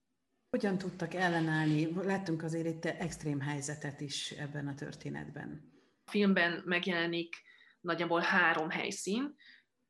Hogyan 0.50 0.78
tudtak 0.78 1.14
ellenállni? 1.14 1.94
Láttunk 1.94 2.42
azért 2.42 2.66
itt 2.66 2.84
extrém 2.84 3.40
helyzetet 3.40 4.00
is 4.00 4.30
ebben 4.30 4.68
a 4.68 4.74
történetben. 4.74 5.72
A 6.04 6.10
filmben 6.10 6.62
megjelenik 6.64 7.36
nagyjából 7.80 8.20
három 8.20 8.70
helyszín, 8.70 9.34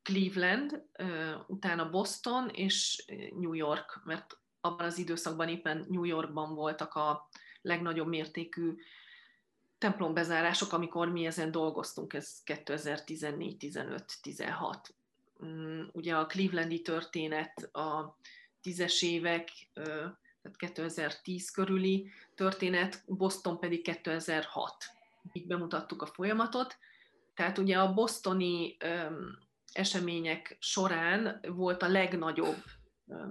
Cleveland, 0.03 0.83
utána 1.47 1.89
Boston 1.89 2.49
és 2.49 3.05
New 3.33 3.53
York, 3.53 4.01
mert 4.05 4.37
abban 4.61 4.85
az 4.85 4.97
időszakban 4.97 5.47
éppen 5.47 5.85
New 5.89 6.03
Yorkban 6.03 6.55
voltak 6.55 6.93
a 6.93 7.29
legnagyobb 7.61 8.07
mértékű 8.07 8.75
templombezárások, 9.77 10.73
amikor 10.73 11.09
mi 11.09 11.25
ezen 11.25 11.51
dolgoztunk, 11.51 12.13
ez 12.13 12.43
2014, 12.43 13.57
15, 13.57 14.13
16. 14.21 14.93
Mm, 15.45 15.81
ugye 15.91 16.15
a 16.15 16.25
Clevelandi 16.25 16.81
történet 16.81 17.69
a 17.75 18.17
tízes 18.61 19.01
évek, 19.01 19.49
tehát 20.41 20.57
2010 20.57 21.51
körüli 21.51 22.11
történet, 22.35 23.03
Boston 23.05 23.59
pedig 23.59 23.81
2006. 23.81 24.85
Így 25.33 25.47
bemutattuk 25.47 26.01
a 26.01 26.05
folyamatot. 26.05 26.77
Tehát 27.33 27.57
ugye 27.57 27.79
a 27.79 27.93
bostoni 27.93 28.77
események 29.71 30.57
során 30.59 31.39
volt 31.47 31.83
a 31.83 31.87
legnagyobb 31.87 32.63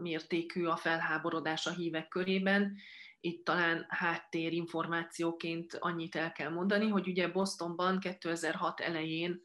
mértékű 0.01 0.65
a 0.65 0.77
felháborodás 0.77 1.67
a 1.67 1.71
hívek 1.71 2.09
körében. 2.09 2.77
Itt 3.21 3.45
talán 3.45 3.87
háttérinformációként 3.89 5.77
annyit 5.79 6.15
el 6.15 6.33
kell 6.33 6.51
mondani, 6.51 6.89
hogy 6.89 7.09
ugye 7.09 7.29
Bostonban 7.29 7.99
2006 7.99 8.81
elején 8.81 9.43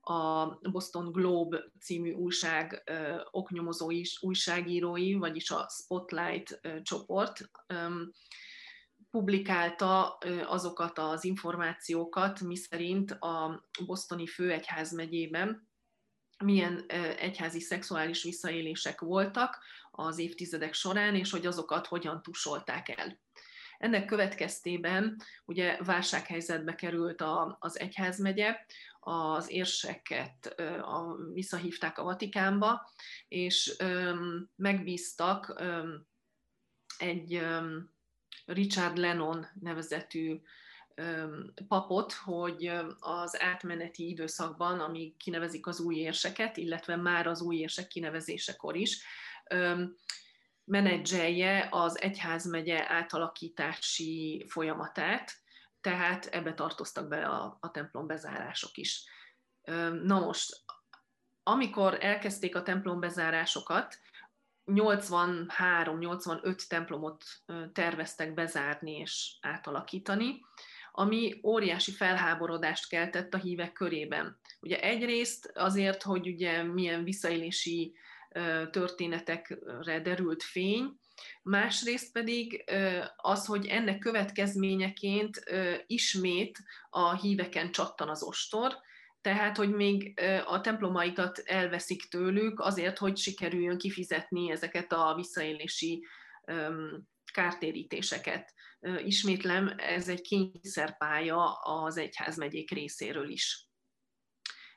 a 0.00 0.46
Boston 0.70 1.12
Globe 1.12 1.64
című 1.80 2.12
újság 2.12 2.82
oknyomozó 3.30 3.90
is, 3.90 4.22
újságírói, 4.22 5.14
vagyis 5.14 5.50
a 5.50 5.68
Spotlight 5.68 6.60
csoport 6.82 7.50
publikálta 9.10 10.18
azokat 10.46 10.98
az 10.98 11.24
információkat, 11.24 12.40
miszerint 12.40 13.10
a 13.10 13.64
Bostoni 13.86 14.26
főegyház 14.26 14.92
megyében 14.92 15.68
milyen 16.38 16.84
egyházi 17.18 17.60
szexuális 17.60 18.22
visszaélések 18.22 19.00
voltak 19.00 19.58
az 19.90 20.18
évtizedek 20.18 20.74
során, 20.74 21.14
és 21.14 21.30
hogy 21.30 21.46
azokat 21.46 21.86
hogyan 21.86 22.22
tusolták 22.22 22.88
el. 22.88 23.18
Ennek 23.78 24.04
következtében 24.04 25.16
ugye 25.44 25.76
válsághelyzetbe 25.84 26.74
került 26.74 27.20
a, 27.20 27.56
az 27.60 27.78
egyházmegye, 27.78 28.56
az 29.00 29.50
érseket 29.50 30.46
a, 30.80 31.16
visszahívták 31.32 31.98
a 31.98 32.02
Vatikánba, 32.02 32.90
és 33.28 33.74
öm, 33.78 34.50
megbíztak 34.56 35.54
öm, 35.58 36.06
egy 36.98 37.34
öm, 37.34 37.92
Richard 38.44 38.96
Lennon 38.96 39.46
nevezetű 39.60 40.40
papot, 41.68 42.12
hogy 42.12 42.72
az 42.98 43.40
átmeneti 43.40 44.08
időszakban, 44.08 44.80
amíg 44.80 45.16
kinevezik 45.16 45.66
az 45.66 45.80
új 45.80 45.96
érseket, 45.96 46.56
illetve 46.56 46.96
már 46.96 47.26
az 47.26 47.40
új 47.40 47.56
érsek 47.56 47.86
kinevezésekor 47.86 48.76
is, 48.76 49.04
menedzselje 50.64 51.68
az 51.70 52.00
egyházmegye 52.00 52.90
átalakítási 52.90 54.44
folyamatát, 54.48 55.32
tehát 55.80 56.26
ebbe 56.26 56.54
tartoztak 56.54 57.08
be 57.08 57.26
a, 57.26 57.56
a 57.60 57.70
templom 57.70 58.06
bezárások 58.06 58.76
is. 58.76 59.04
Na 60.02 60.20
most, 60.20 60.62
amikor 61.42 61.98
elkezdték 62.00 62.56
a 62.56 62.62
templom 62.62 63.00
bezárásokat, 63.00 63.98
83-85 64.66 66.66
templomot 66.66 67.24
terveztek 67.72 68.34
bezárni 68.34 68.92
és 68.92 69.36
átalakítani, 69.40 70.40
ami 70.96 71.40
óriási 71.42 71.92
felháborodást 71.92 72.88
keltett 72.88 73.34
a 73.34 73.38
hívek 73.38 73.72
körében. 73.72 74.38
Ugye 74.60 74.80
egyrészt 74.80 75.52
azért, 75.54 76.02
hogy 76.02 76.28
ugye 76.28 76.62
milyen 76.62 77.04
visszaélési 77.04 77.94
történetekre 78.70 80.00
derült 80.00 80.42
fény, 80.42 80.98
másrészt 81.42 82.12
pedig 82.12 82.64
az, 83.16 83.46
hogy 83.46 83.66
ennek 83.66 83.98
következményeként 83.98 85.44
ismét 85.86 86.58
a 86.90 87.16
híveken 87.16 87.72
csattan 87.72 88.08
az 88.08 88.22
ostor, 88.22 88.76
tehát, 89.20 89.56
hogy 89.56 89.70
még 89.70 90.20
a 90.46 90.60
templomaikat 90.60 91.38
elveszik 91.38 92.08
tőlük 92.08 92.60
azért, 92.60 92.98
hogy 92.98 93.16
sikerüljön 93.16 93.78
kifizetni 93.78 94.50
ezeket 94.50 94.92
a 94.92 95.14
visszaélési 95.16 96.04
kártérítéseket. 97.34 98.54
Ismétlem, 99.04 99.74
ez 99.76 100.08
egy 100.08 100.20
kényszerpálya 100.20 101.52
az 101.52 101.96
egyházmegyék 101.96 102.70
részéről 102.70 103.28
is. 103.28 103.68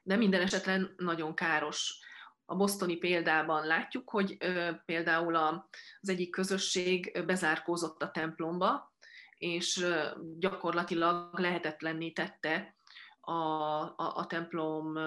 De 0.03 0.15
minden 0.15 0.41
esetben 0.41 0.93
nagyon 0.97 1.35
káros. 1.35 1.99
A 2.45 2.55
bosztoni 2.55 2.95
példában 2.95 3.65
látjuk, 3.65 4.09
hogy 4.09 4.37
például 4.85 5.35
az 5.35 6.09
egyik 6.09 6.29
közösség 6.29 7.23
bezárkózott 7.25 8.01
a 8.01 8.11
templomba, 8.11 8.95
és 9.37 9.85
gyakorlatilag 10.37 11.39
lehetetlenné 11.39 12.11
tette 12.11 12.75
a, 13.19 13.31
a, 13.31 13.93
a 13.95 14.25
templom 14.27 14.97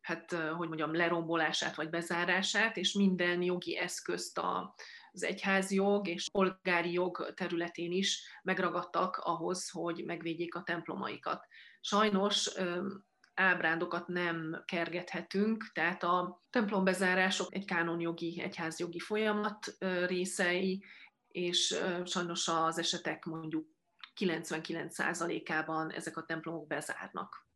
hát, 0.00 0.32
hogy 0.32 0.68
mondjam, 0.68 0.94
lerombolását 0.94 1.74
vagy 1.74 1.90
bezárását, 1.90 2.76
és 2.76 2.92
minden 2.92 3.42
jogi 3.42 3.76
eszközt 3.76 4.38
a, 4.38 4.74
az 5.22 5.28
egyházi 5.28 5.74
jog 5.74 6.08
és 6.08 6.30
polgári 6.30 6.92
jog 6.92 7.32
területén 7.34 7.92
is 7.92 8.38
megragadtak 8.42 9.16
ahhoz, 9.16 9.70
hogy 9.70 10.02
megvédjék 10.04 10.54
a 10.54 10.62
templomaikat. 10.62 11.46
Sajnos 11.80 12.50
ábrándokat 13.34 14.06
nem 14.08 14.62
kergethetünk, 14.64 15.70
tehát 15.72 16.02
a 16.02 16.42
templombezárások 16.50 17.54
egy 17.54 17.64
kánonjogi, 17.64 18.40
egyházjogi 18.40 18.98
folyamat 18.98 19.76
részei, 20.06 20.84
és 21.28 21.78
sajnos 22.04 22.48
az 22.48 22.78
esetek 22.78 23.24
mondjuk 23.24 23.68
99%-ában 24.20 25.92
ezek 25.92 26.16
a 26.16 26.24
templomok 26.24 26.66
bezárnak. 26.66 27.46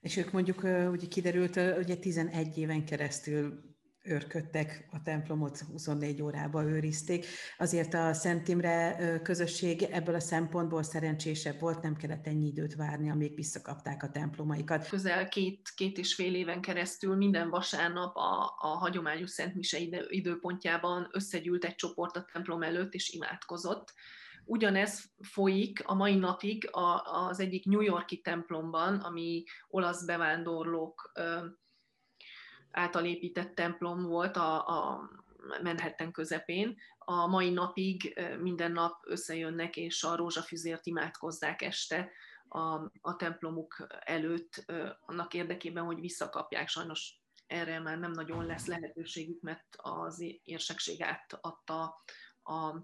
És 0.00 0.16
ők 0.16 0.32
mondjuk, 0.32 0.62
ugye 0.90 1.06
kiderült, 1.08 1.56
ugye 1.56 1.96
11 1.96 2.58
éven 2.58 2.84
keresztül 2.84 3.73
őrködtek, 4.04 4.88
a 4.90 5.02
templomot 5.02 5.58
24 5.58 6.22
órába 6.22 6.64
őrizték. 6.64 7.26
Azért 7.58 7.94
a 7.94 8.12
Szent 8.12 8.48
Imre 8.48 8.96
közösség 9.22 9.82
ebből 9.82 10.14
a 10.14 10.20
szempontból 10.20 10.82
szerencsésebb 10.82 11.60
volt, 11.60 11.82
nem 11.82 11.96
kellett 11.96 12.26
ennyi 12.26 12.46
időt 12.46 12.74
várni, 12.74 13.10
amíg 13.10 13.34
visszakapták 13.34 14.02
a 14.02 14.10
templomaikat. 14.10 14.88
Közel 14.88 15.28
két, 15.28 15.68
két 15.74 15.98
és 15.98 16.14
fél 16.14 16.34
éven 16.34 16.60
keresztül 16.60 17.16
minden 17.16 17.50
vasárnap 17.50 18.16
a, 18.16 18.54
a 18.58 18.66
hagyományos 18.66 19.30
Szent 19.30 19.54
Mise 19.54 19.78
idő, 19.78 20.06
időpontjában 20.08 21.08
összegyűlt 21.12 21.64
egy 21.64 21.74
csoport 21.74 22.16
a 22.16 22.26
templom 22.32 22.62
előtt, 22.62 22.94
és 22.94 23.08
imádkozott. 23.08 23.94
Ugyanez 24.44 25.12
folyik 25.22 25.82
a 25.84 25.94
mai 25.94 26.14
napig 26.14 26.68
az 27.02 27.40
egyik 27.40 27.64
New 27.64 27.80
Yorki 27.80 28.20
templomban, 28.20 28.96
ami 28.96 29.44
olasz 29.68 30.04
bevándorlók 30.04 31.12
által 32.74 33.04
épített 33.04 33.54
templom 33.54 34.02
volt 34.02 34.36
a, 34.36 34.68
a 34.68 35.10
Manhattan 35.62 36.12
közepén. 36.12 36.76
A 36.98 37.26
mai 37.26 37.50
napig 37.50 38.20
minden 38.40 38.72
nap 38.72 39.02
összejönnek, 39.06 39.76
és 39.76 40.02
a 40.02 40.16
rózsafüzért 40.16 40.86
imádkozzák 40.86 41.62
este 41.62 42.10
a, 42.48 42.90
a 43.00 43.16
templomuk 43.16 43.86
előtt, 44.00 44.64
annak 45.06 45.34
érdekében, 45.34 45.84
hogy 45.84 46.00
visszakapják. 46.00 46.68
Sajnos 46.68 47.18
erre 47.46 47.80
már 47.80 47.98
nem 47.98 48.10
nagyon 48.10 48.46
lesz 48.46 48.66
lehetőségük, 48.66 49.40
mert 49.40 49.66
az 49.76 50.24
érsekség 50.44 51.02
átadta 51.02 52.02
a, 52.42 52.76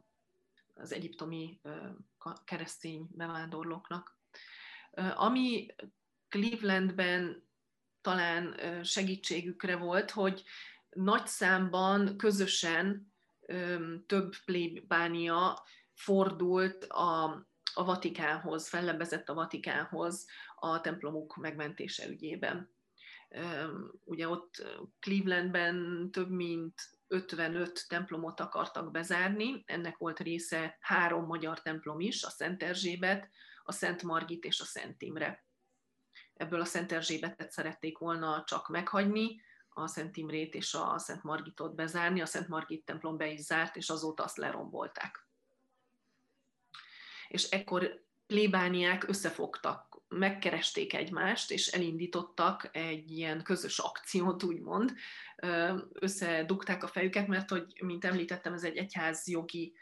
az 0.74 0.92
egyiptomi 0.92 1.60
keresztény 2.44 3.06
bevándorlóknak. 3.10 4.18
Ami 5.14 5.66
Clevelandben 6.28 7.48
talán 8.00 8.54
segítségükre 8.82 9.76
volt, 9.76 10.10
hogy 10.10 10.42
nagy 10.90 11.26
számban 11.26 12.16
közösen 12.16 13.12
több 14.06 14.34
plébánia 14.44 15.62
fordult 15.94 16.84
a, 16.84 17.24
a 17.74 17.84
Vatikánhoz, 17.84 18.68
fellebezett 18.68 19.28
a 19.28 19.34
Vatikánhoz 19.34 20.26
a 20.56 20.80
templomuk 20.80 21.36
megmentése 21.36 22.08
ügyében. 22.08 22.70
Ugye 24.04 24.28
ott 24.28 24.66
Clevelandben 25.00 26.08
több 26.10 26.30
mint 26.30 26.74
55 27.08 27.84
templomot 27.88 28.40
akartak 28.40 28.90
bezárni, 28.90 29.62
ennek 29.66 29.96
volt 29.96 30.18
része 30.18 30.76
három 30.80 31.26
magyar 31.26 31.62
templom 31.62 32.00
is, 32.00 32.22
a 32.22 32.30
Szent 32.30 32.62
Erzsébet, 32.62 33.28
a 33.64 33.72
Szent 33.72 34.02
Margit 34.02 34.44
és 34.44 34.60
a 34.60 34.64
Szent 34.64 35.02
Imre 35.02 35.44
ebből 36.40 36.60
a 36.60 36.64
Szent 36.64 36.92
Erzsébetet 36.92 37.50
szerették 37.50 37.98
volna 37.98 38.44
csak 38.46 38.68
meghagyni, 38.68 39.40
a 39.68 39.86
Szent 39.86 40.16
Imrét 40.16 40.54
és 40.54 40.74
a 40.74 40.98
Szent 40.98 41.22
Margitot 41.22 41.74
bezárni, 41.74 42.20
a 42.20 42.26
Szent 42.26 42.48
Margit 42.48 42.84
templom 42.84 43.16
be 43.16 43.26
is 43.26 43.40
zárt, 43.40 43.76
és 43.76 43.88
azóta 43.88 44.22
azt 44.22 44.36
lerombolták. 44.36 45.28
És 47.28 47.44
ekkor 47.44 48.04
plébániák 48.26 49.08
összefogtak, 49.08 50.02
megkeresték 50.08 50.94
egymást, 50.94 51.50
és 51.50 51.66
elindítottak 51.66 52.68
egy 52.72 53.10
ilyen 53.10 53.42
közös 53.42 53.78
akciót, 53.78 54.42
úgymond. 54.42 54.92
Összedugták 55.92 56.82
a 56.82 56.86
fejüket, 56.88 57.26
mert 57.26 57.50
hogy, 57.50 57.72
mint 57.82 58.04
említettem, 58.04 58.52
ez 58.52 58.64
egy 58.64 58.76
egyházjogi 58.76 59.74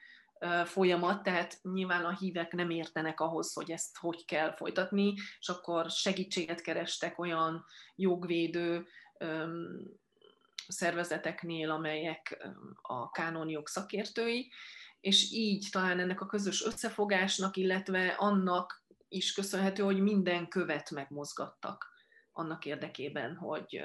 folyamat, 0.64 1.22
tehát 1.22 1.58
nyilván 1.62 2.04
a 2.04 2.16
hívek 2.16 2.52
nem 2.52 2.70
értenek 2.70 3.20
ahhoz, 3.20 3.52
hogy 3.52 3.70
ezt 3.70 3.96
hogy 3.96 4.24
kell 4.24 4.56
folytatni, 4.56 5.14
és 5.40 5.48
akkor 5.48 5.90
segítséget 5.90 6.60
kerestek 6.60 7.18
olyan 7.18 7.64
jogvédő 7.94 8.86
szervezeteknél, 10.68 11.70
amelyek 11.70 12.48
a 12.82 13.10
kánonjog 13.10 13.66
szakértői, 13.66 14.52
és 15.00 15.32
így 15.32 15.68
talán 15.70 15.98
ennek 15.98 16.20
a 16.20 16.26
közös 16.26 16.64
összefogásnak, 16.64 17.56
illetve 17.56 18.08
annak 18.08 18.84
is 19.08 19.32
köszönhető, 19.32 19.82
hogy 19.82 20.00
minden 20.00 20.48
követ 20.48 20.90
megmozgattak 20.90 21.92
annak 22.32 22.64
érdekében, 22.64 23.36
hogy 23.36 23.84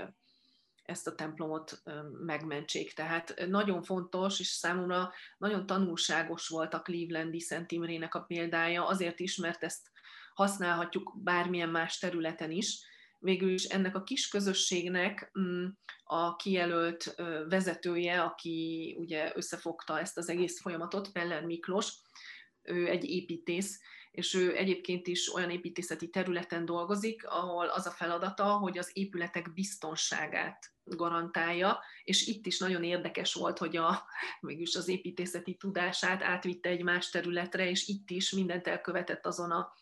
ezt 0.83 1.07
a 1.07 1.15
templomot 1.15 1.81
megmentsék. 2.25 2.93
Tehát 2.93 3.45
nagyon 3.47 3.83
fontos, 3.83 4.39
és 4.39 4.47
számomra 4.47 5.11
nagyon 5.37 5.65
tanulságos 5.65 6.47
volt 6.47 6.73
a 6.73 6.81
Clevelandi 6.81 7.39
Szent 7.39 7.71
Imrének 7.71 8.15
a 8.15 8.21
példája, 8.21 8.87
azért 8.87 9.19
is, 9.19 9.35
mert 9.35 9.63
ezt 9.63 9.91
használhatjuk 10.33 11.13
bármilyen 11.23 11.69
más 11.69 11.97
területen 11.97 12.51
is, 12.51 12.91
végül 13.19 13.53
is 13.53 13.63
ennek 13.63 13.95
a 13.95 14.03
kis 14.03 14.27
közösségnek 14.27 15.31
mm, 15.39 15.65
a 16.03 16.35
kijelölt 16.35 17.15
vezetője, 17.49 18.21
aki 18.21 18.95
ugye 18.99 19.31
összefogta 19.35 19.99
ezt 19.99 20.17
az 20.17 20.29
egész 20.29 20.61
folyamatot, 20.61 21.11
Peller 21.11 21.45
Miklós, 21.45 21.93
ő 22.61 22.87
egy 22.89 23.03
építész, 23.03 23.79
és 24.13 24.33
ő 24.33 24.57
egyébként 24.57 25.07
is 25.07 25.33
olyan 25.33 25.49
építészeti 25.49 26.09
területen 26.09 26.65
dolgozik, 26.65 27.27
ahol 27.27 27.67
az 27.67 27.85
a 27.85 27.91
feladata, 27.91 28.45
hogy 28.45 28.77
az 28.77 28.91
épületek 28.93 29.53
biztonságát 29.53 30.71
garantálja, 30.83 31.79
és 32.03 32.27
itt 32.27 32.45
is 32.45 32.59
nagyon 32.59 32.83
érdekes 32.83 33.33
volt, 33.33 33.57
hogy 33.57 33.77
a, 33.77 34.03
mégis 34.41 34.75
az 34.75 34.87
építészeti 34.87 35.55
tudását 35.55 36.21
átvitte 36.21 36.69
egy 36.69 36.83
más 36.83 37.09
területre, 37.09 37.69
és 37.69 37.87
itt 37.87 38.09
is 38.09 38.31
mindent 38.31 38.67
elkövetett 38.67 39.25
azon 39.25 39.51
a 39.51 39.73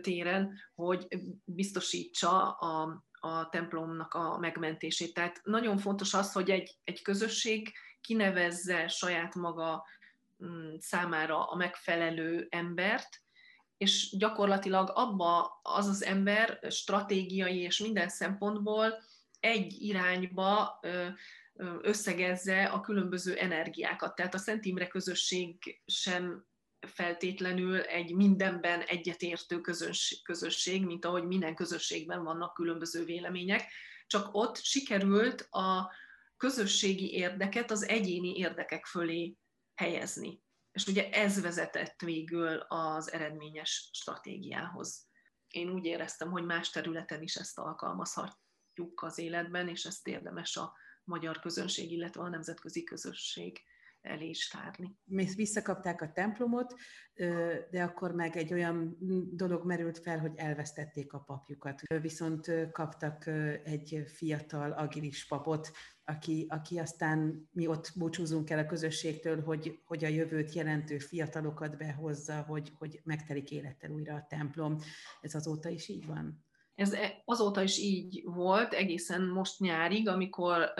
téren, 0.00 0.58
hogy 0.74 1.06
biztosítsa 1.44 2.50
a, 2.50 3.04
a 3.20 3.48
templomnak 3.48 4.14
a 4.14 4.38
megmentését. 4.38 5.14
Tehát 5.14 5.40
nagyon 5.44 5.78
fontos 5.78 6.14
az, 6.14 6.32
hogy 6.32 6.50
egy, 6.50 6.76
egy 6.84 7.02
közösség 7.02 7.72
kinevezze 8.00 8.88
saját 8.88 9.34
maga 9.34 9.84
mm, 10.44 10.74
számára 10.78 11.44
a 11.44 11.56
megfelelő 11.56 12.46
embert, 12.50 13.23
és 13.84 14.16
gyakorlatilag 14.16 14.90
abba 14.94 15.60
az 15.62 15.86
az 15.88 16.02
ember 16.02 16.58
stratégiai 16.70 17.58
és 17.58 17.78
minden 17.78 18.08
szempontból 18.08 19.02
egy 19.40 19.76
irányba 19.82 20.80
összegezze 21.82 22.64
a 22.64 22.80
különböző 22.80 23.34
energiákat. 23.34 24.14
Tehát 24.14 24.34
a 24.34 24.38
Szent 24.38 24.64
Imre 24.64 24.86
közösség 24.86 25.82
sem 25.86 26.46
feltétlenül 26.86 27.80
egy 27.80 28.14
mindenben 28.14 28.80
egyetértő 28.80 29.60
közös, 29.60 30.20
közösség, 30.24 30.84
mint 30.84 31.04
ahogy 31.04 31.24
minden 31.24 31.54
közösségben 31.54 32.22
vannak 32.22 32.54
különböző 32.54 33.04
vélemények, 33.04 33.62
csak 34.06 34.28
ott 34.32 34.62
sikerült 34.62 35.46
a 35.50 35.92
közösségi 36.36 37.12
érdeket 37.12 37.70
az 37.70 37.88
egyéni 37.88 38.36
érdekek 38.36 38.86
fölé 38.86 39.36
helyezni. 39.74 40.43
És 40.74 40.86
ugye 40.86 41.10
ez 41.10 41.40
vezetett 41.40 42.00
végül 42.00 42.56
az 42.58 43.12
eredményes 43.12 43.90
stratégiához. 43.92 45.08
Én 45.48 45.70
úgy 45.70 45.84
éreztem, 45.84 46.30
hogy 46.30 46.44
más 46.44 46.70
területen 46.70 47.22
is 47.22 47.36
ezt 47.36 47.58
alkalmazhatjuk 47.58 49.02
az 49.02 49.18
életben, 49.18 49.68
és 49.68 49.84
ezt 49.84 50.06
érdemes 50.06 50.56
a 50.56 50.74
magyar 51.04 51.40
közönség, 51.40 51.92
illetve 51.92 52.22
a 52.22 52.28
nemzetközi 52.28 52.84
közösség 52.84 53.62
elé 54.04 54.28
is 54.28 54.48
tárni. 54.48 54.96
Visszakapták 55.34 56.00
a 56.02 56.12
templomot, 56.12 56.74
de 57.70 57.82
akkor 57.82 58.14
meg 58.14 58.36
egy 58.36 58.52
olyan 58.52 58.96
dolog 59.32 59.66
merült 59.66 59.98
fel, 59.98 60.18
hogy 60.18 60.32
elvesztették 60.36 61.12
a 61.12 61.18
papjukat. 61.18 61.80
Viszont 62.00 62.70
kaptak 62.72 63.26
egy 63.64 64.04
fiatal, 64.06 64.72
agilis 64.72 65.26
papot, 65.26 65.70
aki, 66.04 66.46
aki 66.48 66.78
aztán 66.78 67.48
mi 67.52 67.66
ott 67.66 67.92
búcsúzunk 67.96 68.50
el 68.50 68.58
a 68.58 68.66
közösségtől, 68.66 69.42
hogy, 69.42 69.80
hogy 69.84 70.04
a 70.04 70.08
jövőt 70.08 70.52
jelentő 70.52 70.98
fiatalokat 70.98 71.76
behozza, 71.76 72.42
hogy, 72.42 72.72
hogy 72.78 73.00
megtelik 73.04 73.50
élettel 73.50 73.90
újra 73.90 74.14
a 74.14 74.26
templom. 74.28 74.78
Ez 75.20 75.34
azóta 75.34 75.68
is 75.68 75.88
így 75.88 76.06
van? 76.06 76.43
Ez 76.74 76.92
e, 76.92 77.22
azóta 77.24 77.62
is 77.62 77.78
így 77.78 78.22
volt, 78.24 78.72
egészen 78.72 79.22
most 79.22 79.60
nyárig, 79.60 80.08
amikor 80.08 80.72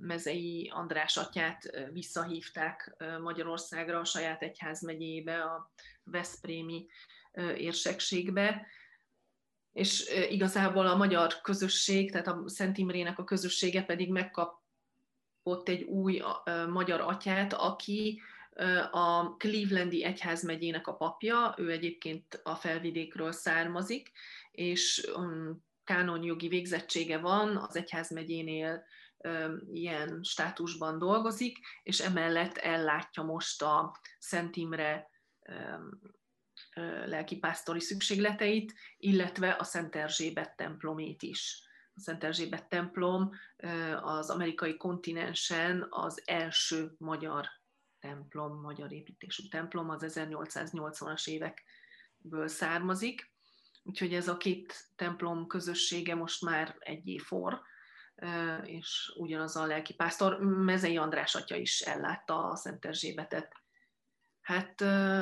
Mezei 0.00 0.70
András 0.74 1.16
atyát 1.16 1.88
visszahívták 1.92 2.96
Magyarországra, 3.22 3.98
a 3.98 4.04
saját 4.04 4.42
egyházmegyébe, 4.42 5.42
a 5.42 5.72
Veszprémi 6.02 6.86
érsekségbe, 7.56 8.66
és 9.72 10.10
igazából 10.30 10.86
a 10.86 10.96
magyar 10.96 11.40
közösség, 11.40 12.10
tehát 12.10 12.26
a 12.26 12.42
Szent 12.46 12.78
Imrének 12.78 13.18
a 13.18 13.24
közössége 13.24 13.82
pedig 13.82 14.10
megkapott 14.10 15.68
egy 15.68 15.82
új 15.82 16.22
magyar 16.68 17.00
atyát, 17.00 17.52
aki 17.52 18.20
a 18.90 19.36
Clevelandi 19.36 20.04
egyházmegyének 20.04 20.86
a 20.86 20.94
papja, 20.94 21.54
ő 21.58 21.70
egyébként 21.70 22.40
a 22.42 22.54
felvidékről 22.54 23.32
származik, 23.32 24.10
és 24.50 25.10
um, 25.16 25.64
kánonjogi 25.84 26.48
végzettsége 26.48 27.18
van, 27.18 27.56
az 27.56 27.76
egyházmegyénél 27.76 28.84
ilyen 29.72 30.20
státusban 30.22 30.98
dolgozik, 30.98 31.58
és 31.82 32.00
emellett 32.00 32.56
ellátja 32.56 33.22
most 33.22 33.62
a 33.62 34.00
Szent 34.18 34.56
Imre 34.56 35.10
lelkipásztori 37.04 37.80
szükségleteit, 37.80 38.74
illetve 38.96 39.56
a 39.58 39.64
Szent 39.64 39.96
Erzsébet 39.96 40.56
templomét 40.56 41.22
is. 41.22 41.62
A 41.94 42.00
Szent 42.00 42.24
Erzsébet 42.24 42.68
templom 42.68 43.30
az 44.02 44.30
amerikai 44.30 44.76
kontinensen 44.76 45.86
az 45.90 46.22
első 46.24 46.94
magyar 46.98 47.46
templom, 48.04 48.60
magyar 48.60 48.92
építésű 48.92 49.48
templom, 49.48 49.90
az 49.90 50.04
1880-as 50.06 51.28
évekből 51.28 52.48
származik, 52.48 53.32
úgyhogy 53.82 54.14
ez 54.14 54.28
a 54.28 54.36
két 54.36 54.88
templom 54.96 55.46
közössége 55.46 56.14
most 56.14 56.42
már 56.42 56.76
egy 56.78 57.08
éfor, 57.08 57.60
és 58.62 59.12
ugyanaz 59.16 59.56
a 59.56 59.66
lelkipásztor, 59.66 60.38
Mezei 60.40 60.96
András 60.96 61.34
atya 61.34 61.56
is 61.56 61.80
ellátta 61.80 62.50
a 62.50 62.56
Szent 62.56 62.84
Erzsébetet. 62.84 63.52
Hát 64.40 64.80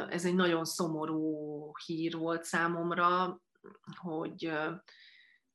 ez 0.08 0.24
egy 0.24 0.34
nagyon 0.34 0.64
szomorú 0.64 1.72
hír 1.86 2.16
volt 2.16 2.44
számomra, 2.44 3.40
hogy 3.96 4.52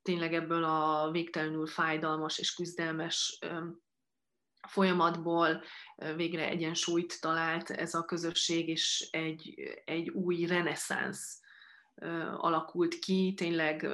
tényleg 0.01 0.33
ebből 0.33 0.63
a 0.63 1.11
végtelenül 1.11 1.67
fájdalmas 1.67 2.37
és 2.37 2.53
küzdelmes 2.53 3.39
folyamatból 4.67 5.63
végre 6.15 6.47
egyensúlyt 6.47 7.21
talált 7.21 7.69
ez 7.69 7.93
a 7.93 8.05
közösség, 8.05 8.67
és 8.67 9.07
egy, 9.11 9.53
egy 9.85 10.09
új 10.09 10.45
reneszánsz 10.45 11.41
alakult 12.37 12.99
ki, 12.99 13.33
tényleg 13.35 13.87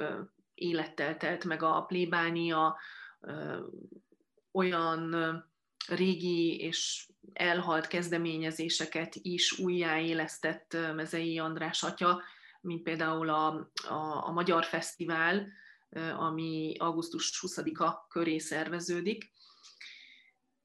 élettel 0.54 1.16
telt 1.16 1.44
meg 1.44 1.62
a 1.62 1.82
plébánia, 1.82 2.76
olyan 4.52 5.14
régi 5.88 6.56
és 6.56 7.08
elhalt 7.32 7.86
kezdeményezéseket 7.86 9.14
is 9.14 9.58
újjáélesztett 9.58 10.76
Mezei 10.94 11.38
András 11.38 11.82
atya, 11.82 12.22
mint 12.60 12.82
például 12.82 13.28
a, 13.28 13.70
a, 13.88 14.26
a 14.26 14.30
Magyar 14.32 14.64
Fesztivál, 14.64 15.46
ami 16.18 16.74
augusztus 16.78 17.40
20-a 17.46 18.06
köré 18.08 18.38
szerveződik, 18.38 19.32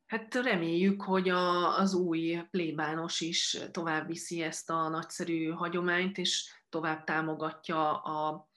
Hát 0.09 0.35
reméljük, 0.35 1.01
hogy 1.01 1.29
a, 1.29 1.77
az 1.77 1.93
új 1.93 2.41
plébános 2.51 3.21
is 3.21 3.57
tovább 3.71 4.07
viszi 4.07 4.41
ezt 4.41 4.69
a 4.69 4.87
nagyszerű 4.87 5.49
hagyományt, 5.49 6.17
és 6.17 6.53
tovább 6.69 7.03
támogatja 7.03 8.01
a 8.01 8.49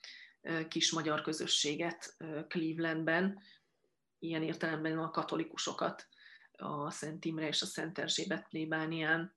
kis 0.67 0.91
magyar 0.91 1.21
közösséget 1.21 2.15
Clevelandben, 2.47 3.39
ilyen 4.19 4.43
értelemben 4.43 4.97
a 4.97 5.09
katolikusokat 5.09 6.07
a 6.51 6.91
Szent 6.91 7.25
Imre 7.25 7.47
és 7.47 7.61
a 7.61 7.65
Szent 7.65 7.99
Erzsébet 7.99 8.47
plébánián. 8.49 9.35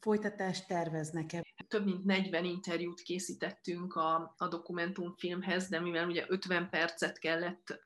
Folytatást 0.00 0.66
terveznek-e? 0.66 1.42
Több 1.68 1.84
mint 1.84 2.04
40 2.04 2.44
interjút 2.44 3.00
készítettünk 3.00 3.94
a, 3.94 4.34
a 4.36 4.48
dokumentumfilmhez, 4.48 5.68
de 5.68 5.80
mivel 5.80 6.08
ugye 6.08 6.24
50 6.28 6.70
percet 6.70 7.18
kellett 7.18 7.82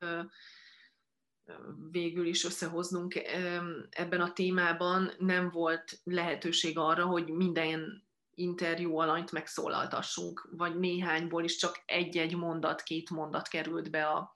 végül 1.91 2.25
is 2.25 2.43
összehoznunk 2.43 3.15
ebben 3.89 4.21
a 4.21 4.33
témában, 4.33 5.11
nem 5.17 5.49
volt 5.49 5.99
lehetőség 6.03 6.77
arra, 6.77 7.05
hogy 7.05 7.27
minden 7.29 8.07
interjú 8.33 8.97
alanyt 8.97 9.31
megszólaltassunk, 9.31 10.47
vagy 10.51 10.79
néhányból 10.79 11.43
is 11.43 11.55
csak 11.55 11.83
egy-egy 11.85 12.35
mondat, 12.35 12.81
két 12.81 13.09
mondat 13.09 13.47
került 13.47 13.91
be 13.91 14.05
a, 14.05 14.35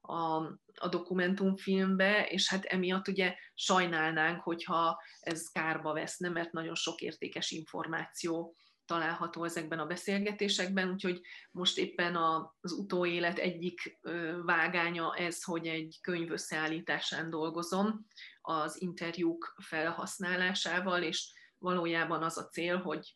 a, 0.00 0.36
a 0.74 0.88
dokumentumfilmbe, 0.88 2.26
és 2.26 2.48
hát 2.48 2.64
emiatt 2.64 3.08
ugye 3.08 3.34
sajnálnánk, 3.54 4.42
hogyha 4.42 5.02
ez 5.20 5.48
kárba 5.48 5.92
veszne, 5.92 6.28
mert 6.28 6.52
nagyon 6.52 6.74
sok 6.74 7.00
értékes 7.00 7.50
információ 7.50 8.56
található 8.88 9.44
ezekben 9.44 9.78
a 9.78 9.86
beszélgetésekben, 9.86 10.90
úgyhogy 10.90 11.20
most 11.50 11.78
éppen 11.78 12.16
az 12.16 12.72
utóélet 12.72 13.38
egyik 13.38 13.98
vágánya 14.44 15.14
ez, 15.14 15.42
hogy 15.42 15.66
egy 15.66 15.98
könyv 16.02 16.30
összeállításán 16.30 17.30
dolgozom 17.30 18.06
az 18.40 18.80
interjúk 18.80 19.54
felhasználásával, 19.62 21.02
és 21.02 21.32
valójában 21.58 22.22
az 22.22 22.38
a 22.38 22.48
cél, 22.48 22.76
hogy 22.76 23.14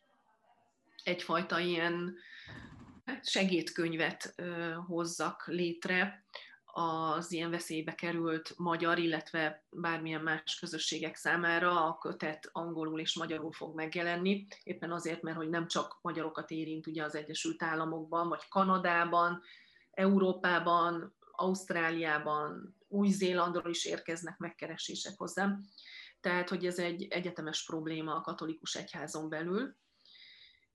egyfajta 1.03 1.59
ilyen 1.59 2.15
hát 3.05 3.29
segédkönyvet 3.29 4.35
hozzak 4.87 5.47
létre, 5.47 6.25
az 6.75 7.31
ilyen 7.31 7.49
veszélybe 7.49 7.95
került 7.95 8.53
magyar, 8.57 8.99
illetve 8.99 9.65
bármilyen 9.69 10.21
más 10.21 10.57
közösségek 10.59 11.15
számára 11.15 11.85
a 11.85 11.97
kötet 11.97 12.49
angolul 12.51 12.99
és 12.99 13.15
magyarul 13.15 13.51
fog 13.51 13.75
megjelenni, 13.75 14.47
éppen 14.63 14.91
azért, 14.91 15.21
mert 15.21 15.37
hogy 15.37 15.49
nem 15.49 15.67
csak 15.67 15.99
magyarokat 16.01 16.51
érint 16.51 16.87
ugye 16.87 17.03
az 17.03 17.15
Egyesült 17.15 17.63
Államokban, 17.63 18.27
vagy 18.27 18.47
Kanadában, 18.49 19.41
Európában, 19.91 21.15
Ausztráliában, 21.31 22.75
Új-Zélandról 22.87 23.69
is 23.69 23.85
érkeznek 23.85 24.37
megkeresések 24.37 25.17
hozzám. 25.17 25.61
Tehát, 26.19 26.49
hogy 26.49 26.65
ez 26.65 26.79
egy 26.79 27.07
egyetemes 27.09 27.65
probléma 27.65 28.15
a 28.15 28.21
katolikus 28.21 28.75
egyházon 28.75 29.29
belül. 29.29 29.75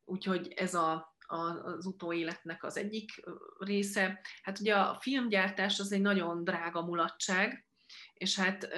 Úgyhogy 0.05 0.53
ez 0.57 0.75
a, 0.75 1.17
az 1.29 1.87
utóéletnek 1.87 2.65
az 2.65 2.77
egyik 2.77 3.11
része. 3.59 4.21
Hát 4.43 4.59
ugye 4.61 4.75
a 4.75 4.99
filmgyártás 5.01 5.79
az 5.79 5.93
egy 5.93 6.01
nagyon 6.01 6.45
drága 6.45 6.85
mulatság, 6.85 7.67
és 8.15 8.37
hát 8.37 8.69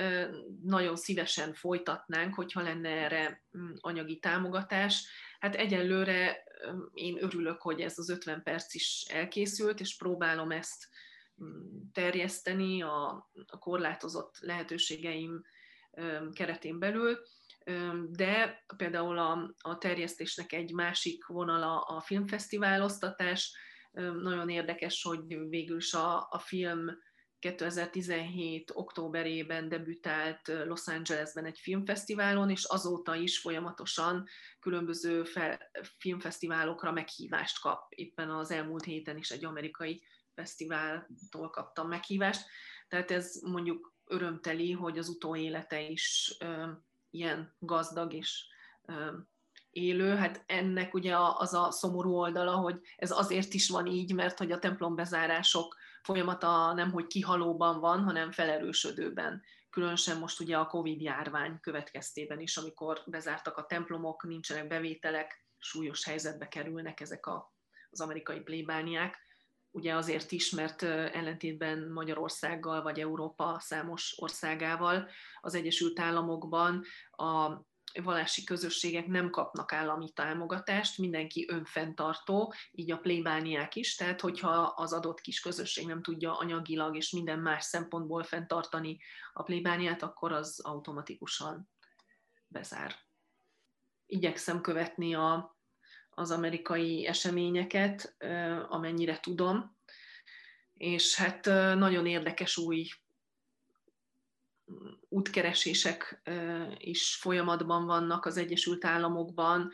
nagyon 0.62 0.96
szívesen 0.96 1.54
folytatnánk, 1.54 2.34
hogyha 2.34 2.62
lenne 2.62 2.88
erre 2.88 3.44
mm, 3.58 3.72
anyagi 3.80 4.18
támogatás. 4.18 5.06
Hát 5.38 5.54
egyelőre 5.54 6.44
én 6.92 7.22
örülök, 7.22 7.62
hogy 7.62 7.80
ez 7.80 7.98
az 7.98 8.10
50 8.10 8.42
perc 8.42 8.74
is 8.74 9.04
elkészült, 9.08 9.80
és 9.80 9.96
próbálom 9.96 10.50
ezt 10.50 10.88
mm, 11.44 11.80
terjeszteni 11.92 12.82
a, 12.82 13.30
a 13.46 13.58
korlátozott 13.58 14.38
lehetőségeim 14.40 15.42
keretén 16.32 16.78
belül, 16.78 17.18
de 18.10 18.64
például 18.76 19.18
a, 19.18 19.54
a 19.58 19.78
terjesztésnek 19.78 20.52
egy 20.52 20.72
másik 20.72 21.26
vonala 21.26 21.80
a 21.80 22.00
filmfesztiváloztatás. 22.00 23.56
Nagyon 24.22 24.48
érdekes, 24.48 25.02
hogy 25.02 25.48
végül 25.48 25.76
is 25.76 25.94
a, 25.94 26.16
a 26.30 26.38
film 26.38 26.90
2017. 27.40 28.70
októberében 28.74 29.68
debütált 29.68 30.48
Los 30.48 30.86
Angelesben 30.86 31.44
egy 31.44 31.58
filmfesztiválon, 31.58 32.50
és 32.50 32.64
azóta 32.64 33.14
is 33.14 33.38
folyamatosan 33.38 34.26
különböző 34.58 35.24
fel, 35.24 35.70
filmfesztiválokra 35.98 36.92
meghívást 36.92 37.60
kap. 37.60 37.86
Éppen 37.88 38.30
az 38.30 38.50
elmúlt 38.50 38.84
héten 38.84 39.16
is 39.16 39.30
egy 39.30 39.44
amerikai 39.44 40.02
fesztiváltól 40.34 41.50
kaptam 41.50 41.88
meghívást. 41.88 42.46
Tehát 42.88 43.10
ez 43.10 43.40
mondjuk 43.42 43.94
örömteli, 44.04 44.72
hogy 44.72 44.98
az 44.98 45.08
utóélete 45.08 45.80
is 45.80 46.36
ilyen 47.10 47.54
gazdag 47.58 48.12
és 48.12 48.46
élő. 49.70 50.14
Hát 50.14 50.42
ennek 50.46 50.94
ugye 50.94 51.16
az 51.18 51.54
a 51.54 51.70
szomorú 51.70 52.14
oldala, 52.14 52.56
hogy 52.56 52.80
ez 52.96 53.10
azért 53.10 53.54
is 53.54 53.68
van 53.68 53.86
így, 53.86 54.14
mert 54.14 54.38
hogy 54.38 54.52
a 54.52 54.58
templombezárások 54.58 55.76
folyamata 56.02 56.72
nem 56.72 56.90
hogy 56.90 57.06
kihalóban 57.06 57.80
van, 57.80 58.02
hanem 58.02 58.32
felerősödőben. 58.32 59.42
Különösen 59.70 60.18
most 60.18 60.40
ugye 60.40 60.56
a 60.56 60.66
Covid 60.66 61.00
járvány 61.00 61.60
következtében 61.60 62.40
is, 62.40 62.56
amikor 62.56 63.02
bezártak 63.06 63.56
a 63.56 63.66
templomok, 63.66 64.22
nincsenek 64.22 64.66
bevételek, 64.66 65.44
súlyos 65.58 66.04
helyzetbe 66.04 66.48
kerülnek 66.48 67.00
ezek 67.00 67.26
a, 67.26 67.54
az 67.90 68.00
amerikai 68.00 68.40
plébániák. 68.40 69.18
Ugye 69.70 69.94
azért 69.94 70.32
is, 70.32 70.50
mert 70.50 70.82
ellentétben 70.82 71.90
Magyarországgal 71.92 72.82
vagy 72.82 73.00
Európa 73.00 73.56
számos 73.60 74.14
országával 74.16 75.08
az 75.40 75.54
Egyesült 75.54 76.00
Államokban 76.00 76.84
a 77.10 77.60
vallási 78.02 78.44
közösségek 78.44 79.06
nem 79.06 79.30
kapnak 79.30 79.72
állami 79.72 80.10
támogatást, 80.12 80.98
mindenki 80.98 81.46
önfenntartó, 81.48 82.54
így 82.70 82.90
a 82.90 82.98
plébániák 82.98 83.76
is, 83.76 83.94
tehát 83.94 84.20
hogyha 84.20 84.50
az 84.76 84.92
adott 84.92 85.20
kis 85.20 85.40
közösség 85.40 85.86
nem 85.86 86.02
tudja 86.02 86.38
anyagilag 86.38 86.96
és 86.96 87.10
minden 87.10 87.38
más 87.38 87.64
szempontból 87.64 88.22
fenntartani 88.22 88.98
a 89.32 89.42
plébániát, 89.42 90.02
akkor 90.02 90.32
az 90.32 90.60
automatikusan 90.60 91.70
bezár. 92.46 92.94
Igyekszem 94.06 94.60
követni 94.60 95.14
a, 95.14 95.58
az 96.10 96.30
amerikai 96.30 97.06
eseményeket, 97.06 98.16
amennyire 98.68 99.20
tudom, 99.20 99.76
és 100.74 101.16
hát 101.16 101.44
nagyon 101.74 102.06
érdekes 102.06 102.56
új 102.56 102.86
útkeresések 105.08 106.22
is 106.78 107.14
folyamatban 107.14 107.86
vannak 107.86 108.24
az 108.24 108.36
Egyesült 108.36 108.84
Államokban, 108.84 109.72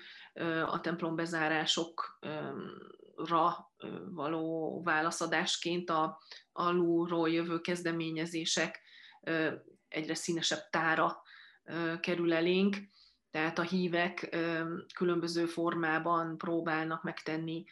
a 0.66 0.80
templombezárásokra 0.80 3.70
való 4.10 4.82
válaszadásként 4.82 5.90
a 5.90 6.18
alulról 6.52 7.30
jövő 7.30 7.60
kezdeményezések 7.60 8.80
egyre 9.88 10.14
színesebb 10.14 10.68
tára 10.70 11.22
kerül 12.00 12.32
elénk, 12.32 12.76
tehát 13.36 13.58
a 13.58 13.62
hívek 13.62 14.36
különböző 14.94 15.46
formában 15.46 16.38
próbálnak 16.38 17.02
megtenni 17.02 17.64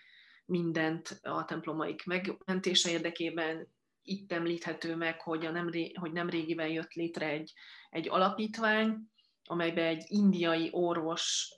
mindent 0.44 1.20
a 1.22 1.44
templomaik 1.44 2.04
megmentése 2.04 2.90
érdekében, 2.90 3.68
itt 4.02 4.32
említhető 4.32 4.96
meg, 4.96 5.20
hogy, 5.20 5.46
a 5.46 5.50
nem, 5.50 5.70
hogy 5.94 6.12
nem 6.12 6.28
régiben 6.28 6.68
jött 6.68 6.92
létre 6.92 7.26
egy, 7.26 7.52
egy 7.90 8.08
alapítvány, 8.08 9.10
amelybe 9.44 9.86
egy 9.86 10.04
indiai 10.06 10.68
orvos 10.72 11.54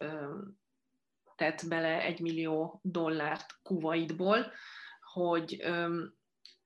tett 1.37 1.69
bele 1.69 2.03
egy 2.03 2.21
millió 2.21 2.81
dollárt 2.83 3.59
Kuwaitból, 3.63 4.53
hogy 5.01 5.65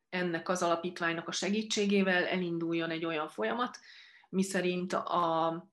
ennek 0.09 0.49
az 0.49 0.63
alapítványnak 0.63 1.29
a 1.29 1.33
segítségével 1.33 2.27
elinduljon 2.27 2.91
egy 2.91 3.05
olyan 3.05 3.29
folyamat, 3.29 3.79
miszerint 4.29 4.93
a, 4.93 5.70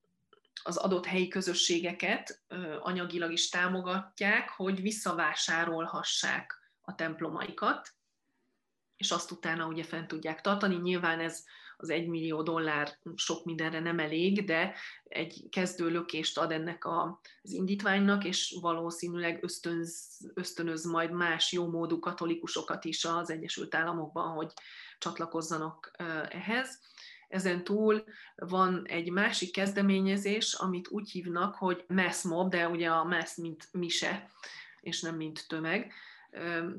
az 0.63 0.77
adott 0.77 1.05
helyi 1.05 1.27
közösségeket 1.27 2.43
anyagilag 2.79 3.31
is 3.31 3.49
támogatják, 3.49 4.49
hogy 4.49 4.81
visszavásárolhassák 4.81 6.55
a 6.81 6.95
templomaikat, 6.95 7.95
és 8.97 9.11
azt 9.11 9.31
utána 9.31 9.67
ugye 9.67 9.83
fent 9.83 10.07
tudják 10.07 10.41
tartani. 10.41 10.75
Nyilván 10.75 11.19
ez 11.19 11.43
az 11.77 11.89
egy 11.89 12.07
millió 12.07 12.41
dollár 12.41 12.97
sok 13.15 13.45
mindenre 13.45 13.79
nem 13.79 13.99
elég, 13.99 14.45
de 14.45 14.75
egy 15.03 15.45
kezdő 15.49 15.89
lökést 15.89 16.37
ad 16.37 16.51
ennek 16.51 16.85
az 16.85 17.51
indítványnak, 17.51 18.23
és 18.23 18.57
valószínűleg 18.61 19.43
ösztönz, 19.43 20.19
ösztönöz 20.33 20.85
majd 20.85 21.11
más 21.11 21.51
jómódú 21.51 21.99
katolikusokat 21.99 22.85
is 22.85 23.05
az 23.05 23.29
Egyesült 23.29 23.75
Államokban, 23.75 24.33
hogy 24.33 24.53
csatlakozzanak 24.97 25.91
ehhez. 26.29 26.79
Ezen 27.27 27.63
túl 27.63 28.03
van 28.35 28.85
egy 28.85 29.11
másik 29.11 29.51
kezdeményezés, 29.51 30.53
amit 30.53 30.89
úgy 30.89 31.11
hívnak, 31.11 31.55
hogy 31.55 31.85
mass 31.87 32.21
mob, 32.21 32.49
de 32.49 32.67
ugye 32.67 32.89
a 32.89 33.03
mass 33.03 33.35
mint 33.35 33.67
mise, 33.71 34.29
és 34.79 35.01
nem 35.01 35.15
mint 35.15 35.47
tömeg. 35.47 35.93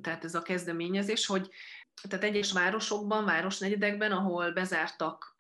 Tehát 0.00 0.24
ez 0.24 0.34
a 0.34 0.42
kezdeményezés, 0.42 1.26
hogy 1.26 1.50
tehát 2.08 2.24
egyes 2.24 2.52
városokban, 2.52 3.24
városnegyedekben, 3.24 4.12
ahol 4.12 4.52
bezártak 4.52 5.37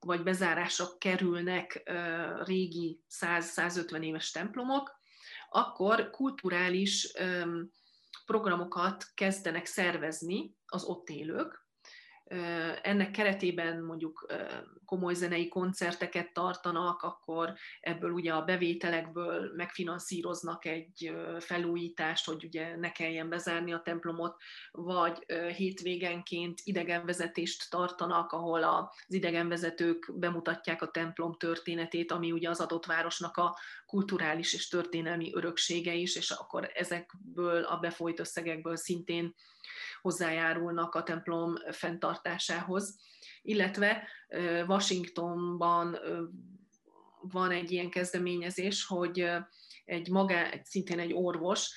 vagy 0.00 0.22
bezárásra 0.22 0.86
kerülnek 0.98 1.90
régi 2.44 3.00
100-150 3.20 4.02
éves 4.02 4.30
templomok, 4.30 5.00
akkor 5.50 6.10
kulturális 6.10 7.12
programokat 8.26 9.04
kezdenek 9.14 9.66
szervezni 9.66 10.54
az 10.66 10.84
ott 10.84 11.08
élők, 11.08 11.68
ennek 12.82 13.10
keretében 13.10 13.82
mondjuk 13.82 14.26
komoly 14.84 15.14
zenei 15.14 15.48
koncerteket 15.48 16.32
tartanak, 16.32 17.02
akkor 17.02 17.54
ebből 17.80 18.10
ugye 18.10 18.32
a 18.32 18.44
bevételekből 18.44 19.52
megfinanszíroznak 19.56 20.64
egy 20.64 21.12
felújítást, 21.38 22.26
hogy 22.26 22.44
ugye 22.44 22.76
ne 22.76 22.92
kelljen 22.92 23.28
bezárni 23.28 23.72
a 23.72 23.82
templomot, 23.84 24.36
vagy 24.70 25.24
hétvégenként 25.56 26.60
idegenvezetést 26.64 27.70
tartanak, 27.70 28.32
ahol 28.32 28.62
az 28.62 29.14
idegenvezetők 29.14 30.12
bemutatják 30.14 30.82
a 30.82 30.90
templom 30.90 31.34
történetét, 31.34 32.12
ami 32.12 32.32
ugye 32.32 32.48
az 32.48 32.60
adott 32.60 32.86
városnak 32.86 33.36
a 33.36 33.56
kulturális 33.86 34.54
és 34.54 34.68
történelmi 34.68 35.30
öröksége 35.34 35.94
is, 35.94 36.16
és 36.16 36.30
akkor 36.30 36.70
ezekből 36.74 37.62
a 37.62 37.76
befolyt 37.76 38.20
összegekből 38.20 38.76
szintén 38.76 39.34
hozzájárulnak 40.00 40.94
a 40.94 41.02
templom 41.02 41.54
fenntartásához. 42.20 42.98
Illetve 43.42 44.08
Washingtonban 44.66 45.98
van 47.20 47.50
egy 47.50 47.70
ilyen 47.70 47.90
kezdeményezés, 47.90 48.86
hogy 48.86 49.30
egy 49.84 50.10
magá, 50.10 50.50
szintén 50.62 50.98
egy 50.98 51.12
orvos 51.12 51.70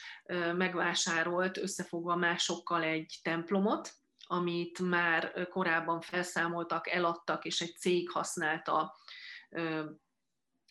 megvásárolt 0.57 1.57
összefogva 1.57 2.15
másokkal 2.15 2.83
egy 2.83 3.19
templomot, 3.23 3.91
amit 4.27 4.79
már 4.79 5.47
korábban 5.49 6.01
felszámoltak, 6.01 6.89
eladtak, 6.89 7.45
és 7.45 7.61
egy 7.61 7.77
cég 7.77 8.09
használta 8.09 8.95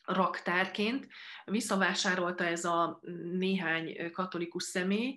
raktárként. 0.05 1.07
Visszavásárolta 1.45 2.45
ez 2.45 2.65
a 2.65 3.01
néhány 3.33 4.11
katolikus 4.13 4.63
személy, 4.63 5.17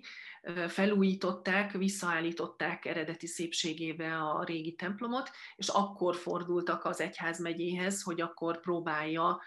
felújították, 0.68 1.72
visszaállították 1.72 2.84
eredeti 2.84 3.26
szépségébe 3.26 4.16
a 4.16 4.44
régi 4.44 4.74
templomot, 4.74 5.30
és 5.56 5.68
akkor 5.68 6.16
fordultak 6.16 6.84
az 6.84 7.00
egyház 7.00 7.38
megyéhez, 7.40 8.02
hogy 8.02 8.20
akkor 8.20 8.60
próbálja 8.60 9.40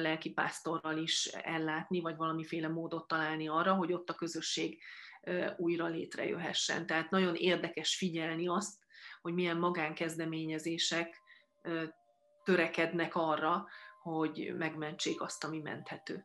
lelkipásztorral 0.00 0.96
is 0.96 1.26
ellátni, 1.26 2.00
vagy 2.00 2.16
valamiféle 2.16 2.68
módot 2.68 3.06
találni 3.06 3.48
arra, 3.48 3.74
hogy 3.74 3.92
ott 3.92 4.10
a 4.10 4.14
közösség 4.14 4.82
újra 5.56 5.86
létrejöhessen. 5.86 6.86
Tehát 6.86 7.10
nagyon 7.10 7.34
érdekes 7.34 7.96
figyelni 7.96 8.48
azt, 8.48 8.74
hogy 9.20 9.34
milyen 9.34 9.56
magánkezdeményezések 9.56 11.22
törekednek 12.44 13.14
arra, 13.14 13.66
hogy 14.02 14.54
megmentsék 14.58 15.20
azt, 15.20 15.44
ami 15.44 15.58
menthető. 15.58 16.24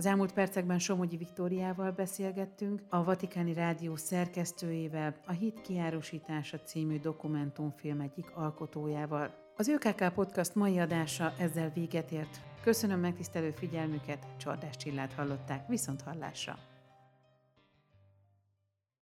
Az 0.00 0.06
elmúlt 0.06 0.32
percekben 0.32 0.78
Somogyi 0.78 1.16
Viktóriával 1.16 1.90
beszélgettünk, 1.90 2.82
a 2.88 3.04
Vatikáni 3.04 3.52
Rádió 3.52 3.96
szerkesztőjével, 3.96 5.14
a 5.26 5.32
Hit 5.32 5.60
kiárusítása 5.60 6.60
című 6.60 7.00
dokumentumfilm 7.00 8.00
egyik 8.00 8.30
alkotójával. 8.34 9.34
Az 9.56 9.68
ÖKK 9.68 10.12
Podcast 10.14 10.54
mai 10.54 10.78
adása 10.78 11.32
ezzel 11.38 11.70
véget 11.74 12.10
ért. 12.10 12.40
Köszönöm 12.62 13.00
megtisztelő 13.00 13.50
figyelmüket, 13.50 14.26
Csordás 14.36 14.76
Csillát 14.76 15.12
hallották, 15.12 15.68
viszont 15.68 16.02
hallásra! 16.02 16.69